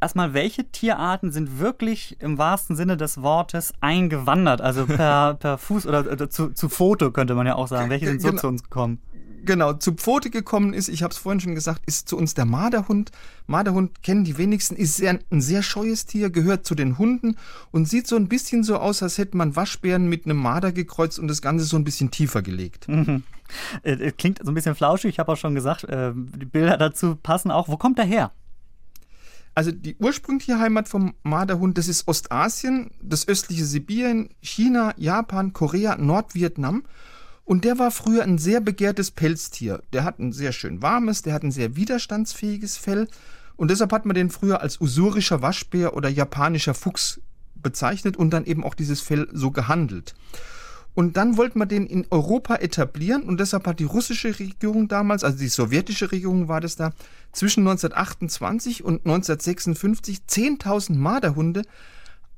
erstmal, 0.00 0.34
welche 0.34 0.64
Tierarten 0.70 1.32
sind 1.32 1.58
wirklich 1.58 2.16
im 2.20 2.38
wahrsten 2.38 2.76
Sinne 2.76 2.96
des 2.96 3.22
Wortes 3.22 3.72
eingewandert? 3.80 4.60
Also 4.60 4.86
per, 4.86 5.34
per 5.40 5.58
Fuß 5.58 5.86
oder, 5.86 6.10
oder 6.10 6.30
zu, 6.30 6.50
zu, 6.50 6.68
Foto 6.68 7.10
könnte 7.10 7.34
man 7.34 7.46
ja 7.46 7.54
auch 7.54 7.68
sagen. 7.68 7.90
Welche 7.90 8.06
sind 8.06 8.22
so 8.22 8.28
genau. 8.28 8.40
zu 8.40 8.48
uns 8.48 8.62
gekommen? 8.62 9.00
Genau, 9.46 9.74
zu 9.74 9.92
Pfote 9.92 10.28
gekommen 10.28 10.74
ist, 10.74 10.88
ich 10.88 11.04
habe 11.04 11.12
es 11.12 11.18
vorhin 11.18 11.40
schon 11.40 11.54
gesagt, 11.54 11.82
ist 11.86 12.08
zu 12.08 12.16
uns 12.16 12.34
der 12.34 12.44
Marderhund. 12.44 13.12
Marderhund 13.46 14.02
kennen 14.02 14.24
die 14.24 14.38
wenigsten, 14.38 14.74
ist 14.74 14.96
sehr, 14.96 15.20
ein 15.30 15.40
sehr 15.40 15.62
scheues 15.62 16.04
Tier, 16.04 16.30
gehört 16.30 16.66
zu 16.66 16.74
den 16.74 16.98
Hunden 16.98 17.36
und 17.70 17.88
sieht 17.88 18.08
so 18.08 18.16
ein 18.16 18.26
bisschen 18.28 18.64
so 18.64 18.76
aus, 18.76 19.04
als 19.04 19.18
hätte 19.18 19.36
man 19.36 19.54
Waschbären 19.54 20.08
mit 20.08 20.24
einem 20.24 20.38
Marder 20.38 20.72
gekreuzt 20.72 21.20
und 21.20 21.28
das 21.28 21.42
Ganze 21.42 21.64
so 21.64 21.76
ein 21.76 21.84
bisschen 21.84 22.10
tiefer 22.10 22.42
gelegt. 22.42 22.88
Mhm. 22.88 23.22
Äh, 23.84 24.10
klingt 24.10 24.40
so 24.42 24.50
ein 24.50 24.54
bisschen 24.54 24.74
flauschig, 24.74 25.10
ich 25.10 25.18
habe 25.20 25.30
auch 25.30 25.36
schon 25.36 25.54
gesagt, 25.54 25.84
äh, 25.84 26.12
die 26.14 26.46
Bilder 26.46 26.76
dazu 26.76 27.14
passen 27.14 27.52
auch. 27.52 27.68
Wo 27.68 27.76
kommt 27.76 28.00
er 28.00 28.04
her? 28.04 28.32
Also 29.54 29.70
die 29.70 29.96
ursprüngliche 29.96 30.58
Heimat 30.58 30.88
vom 30.88 31.14
Marderhund, 31.22 31.78
das 31.78 31.86
ist 31.86 32.08
Ostasien, 32.08 32.90
das 33.00 33.28
östliche 33.28 33.64
Sibirien, 33.64 34.30
China, 34.42 34.92
Japan, 34.96 35.52
Korea, 35.52 35.96
Nordvietnam. 35.96 36.82
Und 37.46 37.64
der 37.64 37.78
war 37.78 37.92
früher 37.92 38.24
ein 38.24 38.38
sehr 38.38 38.60
begehrtes 38.60 39.12
Pelztier. 39.12 39.80
Der 39.92 40.02
hat 40.02 40.18
ein 40.18 40.32
sehr 40.32 40.50
schön 40.50 40.82
warmes, 40.82 41.22
der 41.22 41.32
hat 41.32 41.44
ein 41.44 41.52
sehr 41.52 41.76
widerstandsfähiges 41.76 42.76
Fell. 42.76 43.06
Und 43.54 43.70
deshalb 43.70 43.92
hat 43.92 44.04
man 44.04 44.16
den 44.16 44.30
früher 44.30 44.60
als 44.60 44.80
usurischer 44.80 45.42
Waschbär 45.42 45.96
oder 45.96 46.08
japanischer 46.08 46.74
Fuchs 46.74 47.20
bezeichnet 47.54 48.16
und 48.16 48.30
dann 48.30 48.44
eben 48.46 48.64
auch 48.64 48.74
dieses 48.74 49.00
Fell 49.00 49.28
so 49.32 49.52
gehandelt. 49.52 50.16
Und 50.94 51.16
dann 51.16 51.36
wollte 51.36 51.56
man 51.56 51.68
den 51.68 51.86
in 51.86 52.06
Europa 52.10 52.56
etablieren 52.56 53.22
und 53.22 53.38
deshalb 53.38 53.66
hat 53.68 53.78
die 53.78 53.84
russische 53.84 54.36
Regierung 54.38 54.88
damals, 54.88 55.22
also 55.22 55.38
die 55.38 55.48
sowjetische 55.48 56.10
Regierung 56.10 56.48
war 56.48 56.60
das 56.60 56.74
da, 56.74 56.94
zwischen 57.32 57.60
1928 57.60 58.82
und 58.82 59.06
1956 59.06 60.22
10.000 60.28 60.94
Marderhunde 60.96 61.62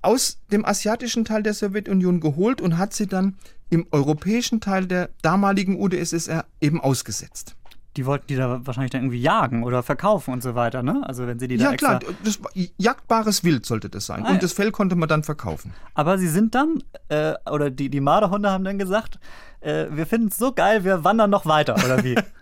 aus 0.03 0.39
dem 0.51 0.65
asiatischen 0.65 1.25
Teil 1.25 1.43
der 1.43 1.55
Sowjetunion 1.55 2.21
geholt 2.21 2.61
und 2.61 2.79
hat 2.79 2.95
sie 2.95 3.07
dann 3.07 3.37
im 3.71 3.87
europäischen 3.91 4.61
Teil 4.61 4.87
der 4.87 5.11
damaligen 5.23 5.81
UdSSR 5.81 6.47
eben 6.61 6.81
ausgesetzt. 6.81 7.55
Die 7.97 8.07
wollten 8.07 8.29
die 8.29 8.37
da 8.37 8.65
wahrscheinlich 8.65 8.93
dann 8.93 9.03
irgendwie 9.03 9.21
jagen 9.21 9.65
oder 9.65 9.83
verkaufen 9.83 10.33
und 10.33 10.43
so 10.43 10.55
weiter, 10.55 10.85
ne? 10.85 11.03
Also 11.05 11.27
wenn 11.27 11.41
sie 11.41 11.49
die 11.49 11.57
da 11.57 11.71
Ja 11.71 11.77
klar, 11.77 12.01
das, 12.23 12.39
jagdbares 12.77 13.43
Wild 13.43 13.67
sollte 13.67 13.89
das 13.89 14.07
sein. 14.07 14.25
Ah, 14.25 14.29
und 14.29 14.35
ja. 14.35 14.41
das 14.41 14.53
Fell 14.53 14.71
konnte 14.71 14.95
man 14.95 15.09
dann 15.09 15.25
verkaufen. 15.25 15.73
Aber 15.95 16.17
sie 16.17 16.29
sind 16.29 16.55
dann, 16.55 16.83
äh, 17.09 17.35
oder 17.51 17.71
die, 17.71 17.89
die 17.91 18.01
Marderhunde 18.01 18.51
haben 18.51 18.63
dann 18.63 18.79
gesagt, 18.79 19.19
äh, 19.61 19.87
wir 19.91 20.07
finden 20.07 20.29
es 20.29 20.37
so 20.37 20.53
geil, 20.53 20.85
wir 20.85 21.03
wandern 21.03 21.31
noch 21.31 21.45
weiter, 21.45 21.75
oder 21.75 22.05
wie? 22.05 22.15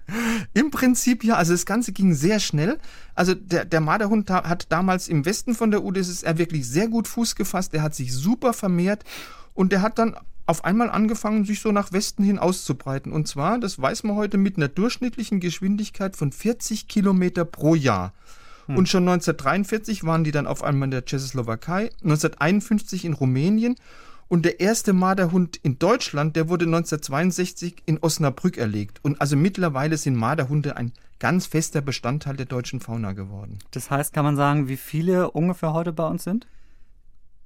Im 0.55 0.71
Prinzip 0.71 1.25
ja, 1.25 1.37
also 1.37 1.53
das 1.53 1.67
Ganze 1.67 1.93
ging 1.93 2.15
sehr 2.15 2.41
schnell. 2.41 2.79
Also 3.15 3.35
der, 3.35 3.65
der 3.65 3.81
Marderhund 3.81 4.31
hat 4.31 4.71
damals 4.71 5.09
im 5.09 5.25
Westen 5.25 5.55
von 5.55 5.71
der 5.71 5.85
UdSSR 5.85 6.39
wirklich 6.39 6.69
sehr 6.69 6.89
gut 6.89 7.09
Fuß 7.09 7.35
gefasst. 7.35 7.73
Der 7.73 7.83
hat 7.83 7.95
sich 7.95 8.13
super 8.13 8.53
vermehrt 8.53 9.05
und 9.55 9.73
der 9.73 9.83
hat 9.83 9.99
dann 9.99 10.17
auf 10.47 10.65
einmal 10.65 10.91
angefangen, 10.91 11.45
sich 11.45 11.61
so 11.61 11.73
nach 11.73 11.93
Westen 11.93 12.23
hin 12.23 12.39
auszubreiten. 12.39 13.13
Und 13.13 13.27
zwar, 13.27 13.59
das 13.59 13.81
weiß 13.81 14.05
man 14.05 14.15
heute, 14.15 14.39
mit 14.39 14.57
einer 14.57 14.69
durchschnittlichen 14.69 15.41
Geschwindigkeit 15.41 16.17
von 16.17 16.31
40 16.31 16.87
Kilometer 16.87 17.45
pro 17.45 17.75
Jahr. 17.75 18.13
Und 18.69 18.89
schon 18.89 19.05
1943 19.05 20.05
waren 20.05 20.25
die 20.25 20.33
dann 20.33 20.49
auf 20.49 20.65
einmal 20.65 20.89
in 20.89 20.91
der 20.91 21.05
Tschechoslowakei, 21.05 21.91
1951 22.03 23.05
in 23.05 23.13
Rumänien 23.13 23.77
und 24.29 24.45
der 24.45 24.61
erste 24.61 24.93
Marderhund 24.93 25.59
in 25.63 25.79
Deutschland, 25.79 26.37
der 26.37 26.49
wurde 26.49 26.65
1962 26.65 27.83
in 27.87 27.99
Osnabrück 27.99 28.59
erlegt. 28.59 28.99
Und 29.03 29.21
also 29.21 29.37
mittlerweile 29.37 29.97
sind 29.97 30.17
Marderhunde 30.17 30.77
ein 30.77 30.93
ganz 31.19 31.47
fester 31.47 31.81
Bestandteil 31.81 32.37
der 32.37 32.47
deutschen 32.47 32.81
Fauna 32.81 33.13
geworden. 33.13 33.59
Das 33.71 33.91
heißt, 33.91 34.13
kann 34.13 34.25
man 34.25 34.37
sagen, 34.37 34.69
wie 34.69 34.77
viele 34.77 35.31
ungefähr 35.31 35.73
heute 35.73 35.93
bei 35.93 36.07
uns 36.07 36.25
sind? 36.25 36.47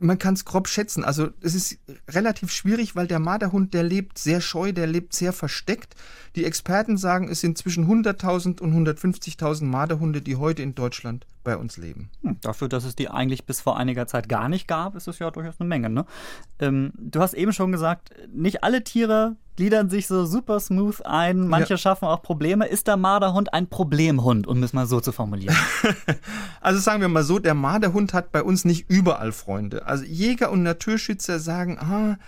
Man 0.01 0.19
kann 0.19 0.35
es 0.35 0.45
grob 0.45 0.67
schätzen. 0.67 1.05
Also 1.05 1.29
es 1.41 1.55
ist 1.55 1.79
relativ 2.09 2.51
schwierig, 2.51 2.97
weil 2.97 3.07
der 3.07 3.19
Marderhund, 3.19 3.75
der 3.75 3.83
lebt 3.83 4.19
sehr 4.19 4.41
scheu, 4.41 4.73
der 4.73 4.87
lebt 4.87 5.13
sehr 5.13 5.33
versteckt. 5.33 5.95
Die 6.37 6.45
Experten 6.45 6.97
sagen, 6.97 7.29
es 7.29 7.41
sind 7.41 7.59
zwischen 7.59 7.87
100.000 7.87 8.61
und 8.61 8.75
150.000 8.75 9.65
Marderhunde, 9.65 10.23
die 10.23 10.37
heute 10.37 10.63
in 10.63 10.75
Deutschland 10.75 11.27
bei 11.45 11.57
uns 11.57 11.77
leben. 11.77 12.11
Hm, 12.23 12.39
dafür, 12.41 12.69
dass 12.69 12.85
es 12.85 12.97
die 12.97 13.09
eigentlich 13.09 13.45
bis 13.45 13.61
vor 13.61 13.77
einiger 13.77 14.07
Zeit 14.07 14.29
gar 14.29 14.49
nicht 14.49 14.69
gab, 14.69 14.95
ist 14.95 15.09
es 15.09 15.19
ja 15.19 15.31
durchaus 15.31 15.61
eine 15.61 15.69
Menge. 15.69 15.91
Ne? 15.91 16.07
Ähm, 16.59 16.93
du 16.97 17.21
hast 17.21 17.35
eben 17.35 17.53
schon 17.53 17.73
gesagt, 17.73 18.11
nicht 18.33 18.63
alle 18.65 18.85
Tiere 18.85 19.37
gliedern 19.61 19.91
sich 19.91 20.07
so 20.07 20.25
super 20.25 20.59
smooth 20.59 21.03
ein. 21.05 21.47
Manche 21.47 21.75
Ja. 21.75 21.77
schaffen 21.77 22.07
auch 22.07 22.23
Probleme. 22.23 22.67
Ist 22.67 22.87
der 22.87 22.97
Marderhund 22.97 23.53
ein 23.53 23.67
Problemhund, 23.69 24.47
um 24.47 24.63
es 24.63 24.73
mal 24.73 24.87
so 24.87 25.01
zu 25.01 25.13
formulieren? 25.13 25.55
Also 26.63 26.81
sagen 26.81 27.03
wir 27.03 27.09
mal 27.09 27.25
so, 27.25 27.39
der 27.39 27.53
Marderhund 27.53 28.15
hat 28.15 28.33
bei 28.33 28.43
uns 28.43 28.65
nicht 28.65 28.89
überall 28.89 29.33
Freunde. 29.33 29.87
Also 29.87 30.05
Jäger 30.05 30.51
und 30.51 30.63
Naturschützer 30.63 31.39
sagen, 31.39 31.79
ah, 31.79 32.19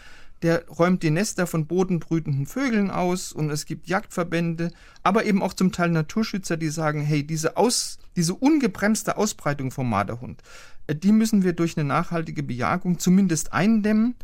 der 0.42 0.66
räumt 0.68 1.02
die 1.02 1.10
Nester 1.10 1.46
von 1.46 1.66
bodenbrütenden 1.66 2.44
Vögeln 2.44 2.90
aus 2.90 3.32
und 3.32 3.48
es 3.50 3.64
gibt 3.64 3.88
Jagdverbände, 3.88 4.70
aber 5.02 5.24
eben 5.24 5.42
auch 5.42 5.54
zum 5.54 5.72
Teil 5.72 5.88
Naturschützer, 5.88 6.58
die 6.58 6.68
sagen, 6.68 7.00
hey, 7.00 7.26
diese, 7.26 7.56
aus, 7.56 7.98
diese 8.14 8.34
ungebremste 8.34 9.16
Ausbreitung 9.16 9.70
vom 9.70 9.88
Marderhund, 9.88 10.42
äh, 10.86 10.94
die 10.94 11.12
müssen 11.12 11.44
wir 11.44 11.54
durch 11.54 11.78
eine 11.78 11.84
nachhaltige 11.88 12.42
Bejagung 12.42 12.98
zumindest 12.98 13.54
eindämmen. 13.54 14.16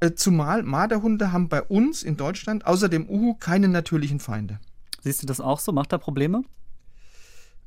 Äh, 0.00 0.12
Zumal 0.14 0.62
Marderhunde 0.62 1.32
haben 1.32 1.48
bei 1.48 1.62
uns 1.62 2.02
in 2.02 2.16
Deutschland 2.16 2.66
außer 2.66 2.88
dem 2.88 3.08
Uhu 3.08 3.34
keine 3.34 3.68
natürlichen 3.68 4.20
Feinde. 4.20 4.60
Siehst 5.02 5.22
du 5.22 5.26
das 5.26 5.40
auch 5.40 5.60
so? 5.60 5.72
Macht 5.72 5.92
er 5.92 5.98
Probleme? 5.98 6.42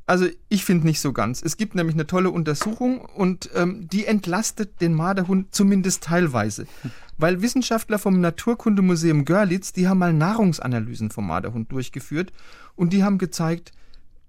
Also 0.05 0.27
ich 0.49 0.65
finde 0.65 0.85
nicht 0.85 0.99
so 0.99 1.13
ganz. 1.13 1.41
Es 1.41 1.57
gibt 1.57 1.75
nämlich 1.75 1.95
eine 1.95 2.07
tolle 2.07 2.31
Untersuchung 2.31 2.99
und 2.99 3.49
ähm, 3.55 3.87
die 3.87 4.05
entlastet 4.05 4.81
den 4.81 4.93
Marderhund 4.93 5.53
zumindest 5.53 6.03
teilweise. 6.03 6.67
Weil 7.17 7.41
Wissenschaftler 7.41 7.99
vom 7.99 8.19
Naturkundemuseum 8.19 9.25
Görlitz, 9.25 9.73
die 9.73 9.87
haben 9.87 9.99
mal 9.99 10.11
Nahrungsanalysen 10.11 11.11
vom 11.11 11.27
Marderhund 11.27 11.71
durchgeführt 11.71 12.33
und 12.75 12.93
die 12.93 13.03
haben 13.03 13.19
gezeigt, 13.19 13.71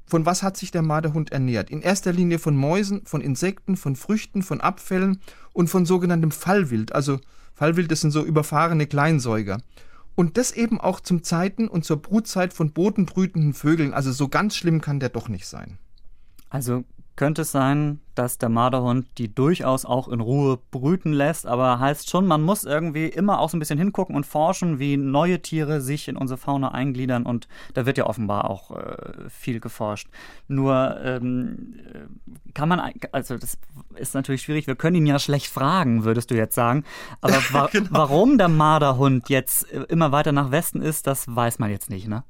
von 0.04 0.26
was 0.26 0.42
hat 0.42 0.56
sich 0.56 0.70
der 0.70 0.82
Marderhund 0.82 1.32
ernährt. 1.32 1.70
In 1.70 1.80
erster 1.80 2.12
Linie 2.12 2.38
von 2.38 2.54
Mäusen, 2.54 3.06
von 3.06 3.20
Insekten, 3.20 3.76
von 3.76 3.96
Früchten, 3.96 4.42
von 4.42 4.60
Abfällen 4.60 5.20
und 5.52 5.68
von 5.68 5.86
sogenanntem 5.86 6.32
Fallwild. 6.32 6.94
Also 6.94 7.18
Fallwild, 7.62 7.92
das 7.92 8.00
sind 8.00 8.10
so 8.10 8.24
überfahrene 8.24 8.88
Kleinsäuger. 8.88 9.58
Und 10.16 10.36
das 10.36 10.50
eben 10.50 10.80
auch 10.80 10.98
zum 10.98 11.22
Zeiten 11.22 11.68
und 11.68 11.84
zur 11.84 12.02
Brutzeit 12.02 12.52
von 12.52 12.72
bodenbrütenden 12.72 13.54
Vögeln. 13.54 13.94
Also 13.94 14.10
so 14.10 14.26
ganz 14.26 14.56
schlimm 14.56 14.80
kann 14.80 14.98
der 14.98 15.10
doch 15.10 15.28
nicht 15.28 15.46
sein. 15.46 15.78
Also 16.50 16.82
könnte 17.16 17.42
es 17.42 17.52
sein, 17.52 18.00
dass 18.14 18.38
der 18.38 18.48
Marderhund 18.48 19.06
die 19.18 19.34
durchaus 19.34 19.84
auch 19.84 20.08
in 20.08 20.20
Ruhe 20.20 20.58
brüten 20.70 21.12
lässt, 21.12 21.46
aber 21.46 21.78
heißt 21.78 22.10
schon, 22.10 22.26
man 22.26 22.42
muss 22.42 22.64
irgendwie 22.64 23.06
immer 23.06 23.38
auch 23.38 23.48
so 23.48 23.56
ein 23.56 23.60
bisschen 23.60 23.78
hingucken 23.78 24.14
und 24.16 24.26
forschen, 24.26 24.78
wie 24.78 24.96
neue 24.96 25.40
Tiere 25.40 25.80
sich 25.80 26.08
in 26.08 26.16
unsere 26.16 26.36
Fauna 26.38 26.72
eingliedern 26.72 27.24
und 27.24 27.48
da 27.74 27.86
wird 27.86 27.98
ja 27.98 28.06
offenbar 28.06 28.50
auch 28.50 28.70
äh, 28.76 29.30
viel 29.30 29.60
geforscht. 29.60 30.08
Nur 30.48 30.98
ähm, 31.02 31.80
äh, 31.92 32.52
kann 32.52 32.68
man, 32.68 32.80
also 33.12 33.38
das 33.38 33.56
ist 33.94 34.14
natürlich 34.14 34.42
schwierig, 34.42 34.66
wir 34.66 34.76
können 34.76 34.96
ihn 34.96 35.06
ja 35.06 35.18
schlecht 35.18 35.46
fragen, 35.46 36.04
würdest 36.04 36.30
du 36.30 36.34
jetzt 36.34 36.54
sagen, 36.54 36.84
aber 37.20 37.34
wa 37.52 37.68
Genau. 37.72 37.88
warum 37.90 38.36
der 38.36 38.48
Marderhund 38.48 39.30
jetzt 39.30 39.72
äh, 39.72 39.84
immer 39.88 40.12
weiter 40.12 40.32
nach 40.32 40.50
Westen 40.50 40.82
ist, 40.82 41.06
das 41.06 41.34
weiß 41.34 41.58
man 41.58 41.70
jetzt 41.70 41.88
nicht, 41.88 42.08
ne? 42.08 42.24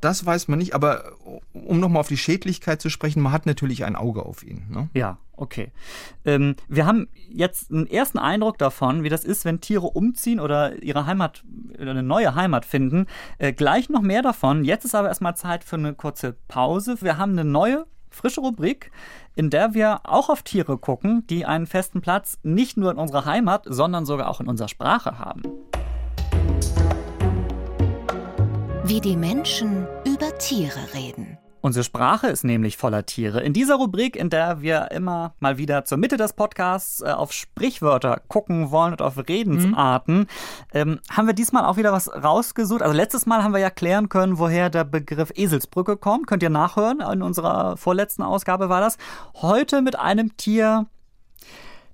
Das 0.00 0.26
weiß 0.26 0.48
man 0.48 0.58
nicht, 0.58 0.74
aber 0.74 1.12
um 1.52 1.80
nochmal 1.80 2.00
auf 2.00 2.08
die 2.08 2.16
Schädlichkeit 2.16 2.82
zu 2.82 2.90
sprechen, 2.90 3.22
man 3.22 3.32
hat 3.32 3.46
natürlich 3.46 3.84
ein 3.84 3.96
Auge 3.96 4.24
auf 4.24 4.42
ihn. 4.42 4.66
Ne? 4.68 4.88
Ja, 4.94 5.18
okay. 5.36 5.70
Ähm, 6.24 6.56
wir 6.68 6.84
haben 6.84 7.08
jetzt 7.28 7.70
einen 7.70 7.86
ersten 7.86 8.18
Eindruck 8.18 8.58
davon, 8.58 9.02
wie 9.02 9.08
das 9.08 9.24
ist, 9.24 9.44
wenn 9.44 9.60
Tiere 9.60 9.86
umziehen 9.86 10.40
oder 10.40 10.82
ihre 10.82 11.06
Heimat 11.06 11.44
eine 11.78 12.02
neue 12.02 12.34
Heimat 12.34 12.64
finden. 12.64 13.06
Äh, 13.38 13.52
gleich 13.52 13.88
noch 13.88 14.02
mehr 14.02 14.22
davon. 14.22 14.64
Jetzt 14.64 14.84
ist 14.84 14.94
aber 14.94 15.08
erstmal 15.08 15.36
Zeit 15.36 15.64
für 15.64 15.76
eine 15.76 15.94
kurze 15.94 16.36
Pause. 16.48 16.96
Wir 17.00 17.16
haben 17.18 17.32
eine 17.32 17.44
neue, 17.44 17.86
frische 18.10 18.40
Rubrik, 18.40 18.90
in 19.36 19.50
der 19.50 19.74
wir 19.74 20.00
auch 20.04 20.28
auf 20.28 20.42
Tiere 20.42 20.78
gucken, 20.78 21.24
die 21.28 21.46
einen 21.46 21.66
festen 21.66 22.00
Platz 22.00 22.38
nicht 22.42 22.76
nur 22.76 22.90
in 22.90 22.98
unserer 22.98 23.24
Heimat, 23.24 23.64
sondern 23.68 24.06
sogar 24.06 24.28
auch 24.28 24.40
in 24.40 24.48
unserer 24.48 24.68
Sprache 24.68 25.18
haben. 25.18 25.42
Wie 28.88 29.02
die 29.02 29.18
Menschen 29.18 29.86
über 30.06 30.38
Tiere 30.38 30.80
reden. 30.94 31.36
Unsere 31.60 31.84
Sprache 31.84 32.28
ist 32.28 32.42
nämlich 32.42 32.78
voller 32.78 33.04
Tiere. 33.04 33.42
In 33.42 33.52
dieser 33.52 33.74
Rubrik, 33.74 34.16
in 34.16 34.30
der 34.30 34.62
wir 34.62 34.90
immer 34.92 35.34
mal 35.40 35.58
wieder 35.58 35.84
zur 35.84 35.98
Mitte 35.98 36.16
des 36.16 36.32
Podcasts 36.32 37.02
äh, 37.02 37.10
auf 37.10 37.34
Sprichwörter 37.34 38.22
gucken 38.28 38.70
wollen 38.70 38.92
und 38.92 39.02
auf 39.02 39.18
Redensarten, 39.18 40.26
ähm, 40.72 41.00
haben 41.10 41.26
wir 41.26 41.34
diesmal 41.34 41.66
auch 41.66 41.76
wieder 41.76 41.92
was 41.92 42.10
rausgesucht. 42.10 42.80
Also 42.80 42.96
letztes 42.96 43.26
Mal 43.26 43.42
haben 43.42 43.52
wir 43.52 43.60
ja 43.60 43.68
klären 43.68 44.08
können, 44.08 44.38
woher 44.38 44.70
der 44.70 44.84
Begriff 44.84 45.32
Eselsbrücke 45.34 45.98
kommt. 45.98 46.26
Könnt 46.26 46.42
ihr 46.42 46.48
nachhören. 46.48 47.00
In 47.00 47.20
unserer 47.20 47.76
vorletzten 47.76 48.22
Ausgabe 48.22 48.70
war 48.70 48.80
das. 48.80 48.96
Heute 49.34 49.82
mit 49.82 49.98
einem 49.98 50.34
Tier. 50.38 50.86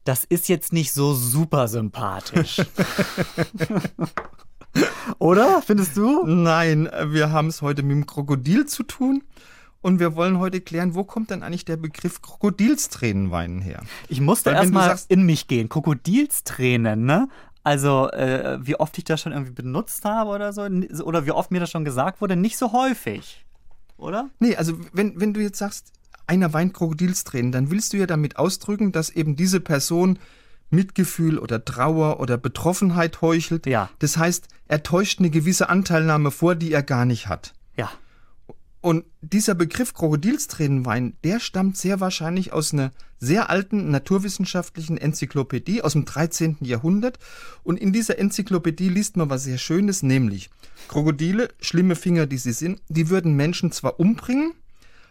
Das 0.04 0.24
ist 0.24 0.48
jetzt 0.48 0.72
nicht 0.72 0.92
so 0.92 1.12
super 1.12 1.66
sympathisch. 1.66 2.62
Oder? 5.24 5.62
Findest 5.62 5.96
du? 5.96 6.22
Nein, 6.26 6.86
wir 7.06 7.32
haben 7.32 7.48
es 7.48 7.62
heute 7.62 7.82
mit 7.82 7.92
dem 7.92 8.04
Krokodil 8.04 8.66
zu 8.66 8.82
tun 8.82 9.22
und 9.80 9.98
wir 9.98 10.16
wollen 10.16 10.38
heute 10.38 10.60
klären, 10.60 10.94
wo 10.94 11.02
kommt 11.02 11.30
denn 11.30 11.42
eigentlich 11.42 11.64
der 11.64 11.78
Begriff 11.78 12.20
Krokodilstränenweinen 12.20 13.62
her? 13.62 13.80
Ich 14.08 14.20
musste 14.20 14.50
erstmal 14.50 14.98
in 15.08 15.24
mich 15.24 15.48
gehen. 15.48 15.70
Krokodilstränen, 15.70 17.06
ne? 17.06 17.30
Also, 17.62 18.10
äh, 18.10 18.58
wie 18.60 18.76
oft 18.76 18.98
ich 18.98 19.04
das 19.04 19.22
schon 19.22 19.32
irgendwie 19.32 19.52
benutzt 19.52 20.04
habe 20.04 20.28
oder 20.28 20.52
so, 20.52 20.60
oder 21.04 21.24
wie 21.24 21.32
oft 21.32 21.50
mir 21.50 21.60
das 21.60 21.70
schon 21.70 21.86
gesagt 21.86 22.20
wurde, 22.20 22.36
nicht 22.36 22.58
so 22.58 22.74
häufig. 22.74 23.46
Oder? 23.96 24.28
Nee, 24.40 24.56
also 24.56 24.74
wenn, 24.92 25.18
wenn 25.18 25.32
du 25.32 25.40
jetzt 25.40 25.58
sagst, 25.58 25.90
einer 26.26 26.52
weint 26.52 26.74
Krokodilstränen, 26.74 27.50
dann 27.50 27.70
willst 27.70 27.94
du 27.94 27.96
ja 27.96 28.06
damit 28.06 28.36
ausdrücken, 28.36 28.92
dass 28.92 29.08
eben 29.08 29.36
diese 29.36 29.60
Person 29.60 30.18
Mitgefühl 30.70 31.38
oder 31.38 31.64
Trauer 31.64 32.20
oder 32.20 32.36
Betroffenheit 32.36 33.20
heuchelt. 33.20 33.66
Ja. 33.66 33.90
Das 33.98 34.16
heißt, 34.16 34.48
er 34.68 34.82
täuscht 34.82 35.18
eine 35.18 35.30
gewisse 35.30 35.68
Anteilnahme 35.68 36.30
vor, 36.30 36.54
die 36.54 36.72
er 36.72 36.82
gar 36.82 37.04
nicht 37.04 37.28
hat. 37.28 37.54
Ja. 37.76 37.90
Und 38.80 39.04
dieser 39.22 39.54
Begriff 39.54 39.94
Krokodilstränenwein, 39.94 41.16
der 41.24 41.40
stammt 41.40 41.76
sehr 41.78 42.00
wahrscheinlich 42.00 42.52
aus 42.52 42.72
einer 42.72 42.90
sehr 43.18 43.48
alten 43.48 43.90
naturwissenschaftlichen 43.90 44.98
Enzyklopädie 44.98 45.80
aus 45.80 45.92
dem 45.92 46.04
13. 46.04 46.58
Jahrhundert. 46.60 47.18
Und 47.62 47.78
in 47.78 47.92
dieser 47.92 48.18
Enzyklopädie 48.18 48.90
liest 48.90 49.16
man 49.16 49.30
was 49.30 49.44
sehr 49.44 49.58
Schönes, 49.58 50.02
nämlich 50.02 50.50
Krokodile, 50.88 51.48
schlimme 51.60 51.96
Finger, 51.96 52.26
die 52.26 52.36
sie 52.36 52.52
sind, 52.52 52.82
die 52.88 53.08
würden 53.08 53.34
Menschen 53.34 53.72
zwar 53.72 53.98
umbringen, 53.98 54.52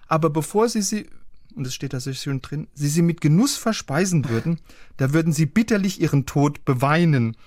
aber 0.07 0.29
bevor 0.29 0.69
sie 0.69 0.83
sie, 0.83 1.09
und 1.55 1.65
das 1.65 1.73
steht 1.73 1.93
da 1.93 1.99
sehr 1.99 2.13
schön 2.13 2.41
drin, 2.41 2.67
sie 2.73 2.87
sie 2.87 3.01
mit 3.01 3.21
Genuss 3.21 3.55
verspeisen 3.57 4.29
würden, 4.29 4.59
da 4.97 5.13
würden 5.13 5.33
sie 5.33 5.45
bitterlich 5.45 6.01
ihren 6.01 6.25
Tod 6.25 6.65
beweinen. 6.65 7.37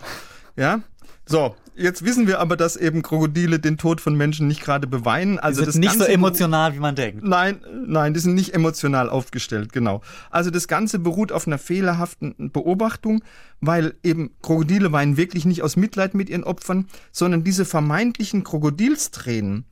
Ja, 0.57 0.83
So, 1.29 1.57
jetzt 1.75 2.05
wissen 2.05 2.29
wir 2.29 2.39
aber, 2.39 2.57
dass 2.57 2.77
eben 2.77 3.03
Krokodile 3.03 3.59
den 3.59 3.79
Tod 3.79 4.01
von 4.01 4.15
Menschen 4.17 4.47
nicht 4.47 4.63
gerade 4.63 4.87
beweinen. 4.87 5.41
Also 5.41 5.65
die 5.65 5.73
sind 5.73 5.81
nicht 5.81 5.91
Ganze 5.91 6.05
so 6.05 6.11
emotional, 6.11 6.75
wie 6.75 6.79
man 6.79 6.95
denkt. 6.95 7.25
Nein, 7.25 7.61
nein, 7.85 8.15
die 8.15 8.21
sind 8.21 8.35
nicht 8.35 8.55
emotional 8.55 9.11
aufgestellt, 9.11 9.73
genau. 9.73 10.03
Also 10.31 10.51
das 10.51 10.69
Ganze 10.69 11.01
beruht 11.01 11.33
auf 11.33 11.49
einer 11.49 11.59
fehlerhaften 11.59 12.53
Beobachtung, 12.53 13.25
weil 13.61 13.95
eben 14.05 14.31
Krokodile 14.41 14.93
weinen 14.93 15.17
wirklich 15.17 15.45
nicht 15.45 15.63
aus 15.63 15.75
Mitleid 15.75 16.15
mit 16.15 16.31
ihren 16.31 16.45
Opfern, 16.45 16.87
sondern 17.11 17.43
diese 17.43 17.65
vermeintlichen 17.65 18.45
Krokodilstränen, 18.45 19.65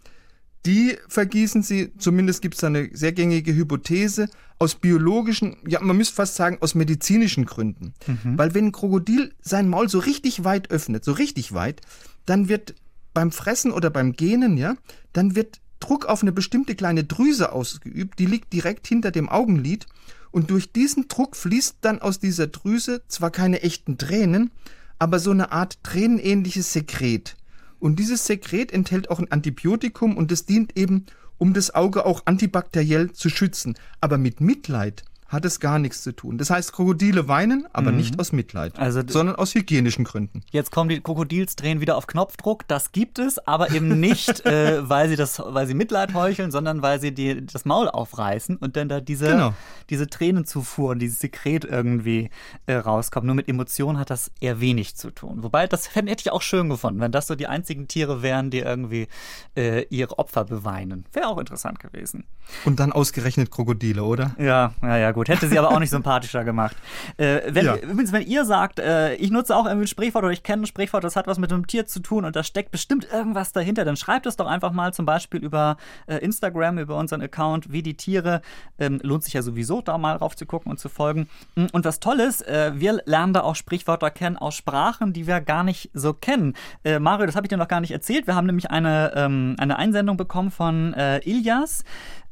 die 0.67 0.97
vergießen 1.09 1.63
sie, 1.63 1.93
zumindest 1.99 2.41
gibt 2.41 2.55
es 2.55 2.65
eine 2.65 2.89
sehr 2.93 3.13
gängige 3.13 3.55
Hypothese, 3.55 4.29
aus 4.59 4.77
biologischen, 4.77 5.57
ja, 5.67 5.81
man 5.81 5.97
müsste 5.97 6.15
fast 6.15 6.37
sagen, 6.37 6.59
aus 6.61 6.75
medizinischen 6.75 7.45
Gründen. 7.45 7.93
Mhm. 8.07 8.39
Weil 8.39 8.55
wenn 8.55 8.67
ein 8.67 8.73
Krokodil 8.73 9.33
sein 9.41 9.69
Maul 9.69 9.89
so 9.89 9.99
richtig 9.99 10.45
weit 10.45 10.71
öffnet, 10.71 11.05
so 11.05 11.13
richtig 11.13 11.53
weit, 11.53 11.81
dann 12.25 12.49
wird 12.49 12.75
beim 13.13 13.31
Fressen 13.31 13.73
oder 13.73 13.91
beim 13.91 14.13
Gähnen, 14.13 14.57
ja, 14.57 14.77
dann 15.13 15.37
wird 15.37 15.61
Druck 15.81 16.07
auf 16.07 16.23
eine 16.23 16.33
bestimmte 16.33 16.75
kleine 16.75 17.05
Drüse 17.05 17.53
ausgeübt, 17.53 18.19
die 18.19 18.27
liegt 18.27 18.53
direkt 18.53 18.87
hinter 18.87 19.11
dem 19.11 19.29
Augenlid 19.29 19.87
und 20.31 20.51
durch 20.51 20.73
diesen 20.73 21.09
Druck 21.09 21.37
fließt 21.37 21.77
dann 21.83 22.01
aus 22.01 22.19
dieser 22.19 22.47
Drüse 22.47 23.03
zwar 23.07 23.31
keine 23.31 23.63
echten 23.63 23.99
Tränen, 23.99 24.51
aber 24.99 25.19
so 25.19 25.31
eine 25.31 25.53
Art 25.53 25.79
tränenähnliches 25.83 26.73
Sekret. 26.73 27.37
Und 27.85 27.97
dieses 27.97 28.25
Sekret 28.25 28.73
enthält 28.73 29.11
auch 29.11 29.19
ein 29.19 29.31
Antibiotikum 29.31 30.17
und 30.17 30.33
es 30.33 30.47
dient 30.47 30.75
eben, 30.75 31.05
um 31.37 31.53
das 31.53 31.75
Auge 31.75 32.07
auch 32.07 32.23
antibakteriell 32.25 33.13
zu 33.13 33.29
schützen. 33.29 33.75
Aber 34.01 34.17
mit 34.17 34.41
Mitleid 34.41 35.05
hat 35.35 35.45
es 35.45 35.61
gar 35.61 35.79
nichts 35.79 36.03
zu 36.03 36.13
tun. 36.13 36.39
Das 36.39 36.51
heißt, 36.51 36.73
Krokodile 36.73 37.29
weinen, 37.29 37.67
aber 37.73 37.91
mhm. 37.91 37.99
nicht 37.99 38.19
aus 38.19 38.33
Mitleid, 38.33 38.79
also, 38.79 39.03
sondern 39.07 39.37
aus 39.37 39.55
hygienischen 39.55 40.05
Gründen. 40.05 40.43
Jetzt 40.51 40.71
kommen 40.71 40.89
die 40.89 41.01
Krokodilsdrehen 41.01 41.81
wieder 41.81 41.97
auf 41.97 42.07
Knopfdruck. 42.07 42.67
Das 42.69 42.93
gibt 42.93 43.19
es, 43.19 43.39
aber 43.47 43.71
eben 43.71 44.01
nicht, 44.01 44.47
äh, 44.47 44.89
weil 44.89 45.09
sie 45.09 45.17
das, 45.17 45.43
weil 45.45 45.67
sie 45.67 45.75
Mitleid 45.75 46.15
heucheln, 46.15 46.51
sondern 46.51 46.83
weil 46.83 47.01
sie 47.01 47.13
die, 47.13 47.45
das 47.45 47.65
Maul 47.65 47.89
aufreißen 47.89 48.57
und 48.57 48.77
dann 48.77 48.89
da 48.89 49.01
diese, 49.01 49.29
genau. 49.29 49.55
diese 49.91 50.09
Tränenzufuhr, 50.09 50.97
dieses 50.97 51.19
Sekret 51.19 51.65
irgendwie 51.65 52.31
äh, 52.67 52.75
rauskommt. 52.75 53.27
Nur 53.27 53.35
mit 53.35 53.49
Emotionen 53.49 53.99
hat 53.99 54.11
das 54.11 54.31
eher 54.41 54.61
wenig 54.61 54.97
zu 54.97 55.11
tun. 55.11 55.43
Wobei, 55.43 55.67
das 55.67 55.95
hätte 55.95 56.15
ich 56.19 56.31
auch 56.31 56.43
schön 56.43 56.69
gefunden, 56.69 57.01
wenn 57.01 57.13
das 57.13 57.27
so 57.27 57.35
die 57.35 57.47
einzigen 57.47 57.89
Tiere 57.89 58.23
wären, 58.23 58.51
die 58.51 58.61
irgendwie 58.61 59.09
äh, 59.57 59.85
ihre 59.89 60.19
Opfer 60.19 60.45
beweinen. 60.45 61.05
Wäre 61.13 61.29
auch 61.29 61.39
interessant 61.39 61.81
gewesen. 61.81 62.25
Und 62.65 62.81
dann 62.81 62.93
ausgerechnet 62.93 63.51
Krokodile, 63.51 64.05
oder? 64.05 64.35
Ja, 64.39 64.75
ja, 64.83 64.97
ja, 64.99 65.13
gut. 65.13 65.24
Hätte 65.29 65.49
sie 65.49 65.59
aber 65.59 65.71
auch 65.71 65.79
nicht 65.79 65.91
sympathischer 65.91 66.45
gemacht. 66.45 66.77
Äh, 67.17 67.41
wenn, 67.49 67.67
ja. 67.67 67.77
Übrigens, 67.77 68.13
wenn 68.13 68.27
ihr 68.27 68.45
sagt, 68.45 68.79
äh, 68.79 69.15
ich 69.15 69.31
nutze 69.31 69.57
auch 69.57 69.67
irgendwie 69.67 69.85
ein 69.85 69.89
Sprichwort 69.89 70.25
oder 70.25 70.33
ich 70.33 70.43
kenne 70.43 70.63
ein 70.63 70.67
Sprichwort, 70.67 71.05
das 71.05 71.17
hat 71.17 71.27
was 71.27 71.39
mit 71.39 71.53
einem 71.53 71.67
Tier 71.67 71.87
zu 71.87 72.01
tun 72.01 72.25
und 72.25 72.37
da 72.37 72.43
steckt 72.43 72.71
bestimmt 72.71 73.09
irgendwas 73.13 73.53
dahinter, 73.53 73.85
dann 73.85 73.97
schreibt 73.97 74.27
es 74.27 74.37
doch 74.37 74.47
einfach 74.47 74.73
mal 74.73 74.93
zum 74.93 75.07
Beispiel 75.07 75.41
über 75.41 75.77
äh, 76.07 76.17
Instagram, 76.17 76.79
über 76.79 76.97
unseren 76.97 77.23
Account, 77.23 77.73
wie 77.73 77.83
die 77.83 77.97
Tiere. 77.97 78.43
Ähm, 78.79 79.01
lohnt 79.03 79.25
sich 79.25 79.35
ja 79.35 79.43
sowieso, 79.43 79.81
da 79.81 79.99
mal 79.99 80.17
rauf 80.17 80.37
zu 80.37 80.47
gucken 80.47 80.71
und 80.71 80.79
zu 80.79 80.89
folgen. 80.89 81.29
Mm, 81.55 81.67
und 81.73 81.85
was 81.85 82.01
toll 82.01 82.21
ist, 82.21 82.47
äh, 82.47 82.73
wir 82.75 83.01
lernen 83.05 83.33
da 83.33 83.43
auch 83.43 83.55
Sprichwörter 83.55 84.11
kennen 84.11 84.37
aus 84.37 84.55
Sprachen, 84.55 85.13
die 85.13 85.27
wir 85.27 85.41
gar 85.41 85.65
nicht 85.65 85.91
so 85.95 86.13
kennen. 86.13 86.55
Äh, 86.85 86.99
Mario, 86.99 87.27
das 87.27 87.37
habe 87.37 87.47
ich 87.47 87.49
dir 87.49 87.57
noch 87.57 87.69
gar 87.69 87.81
nicht 87.81 87.93
erzählt. 87.93 88.27
Wir 88.27 88.35
haben 88.35 88.47
nämlich 88.47 88.71
eine, 88.71 89.13
ähm, 89.15 89.57
eine 89.59 89.77
Einsendung 89.77 90.17
bekommen 90.17 90.51
von 90.51 90.95
äh, 90.95 91.19
Ilias. 91.19 91.85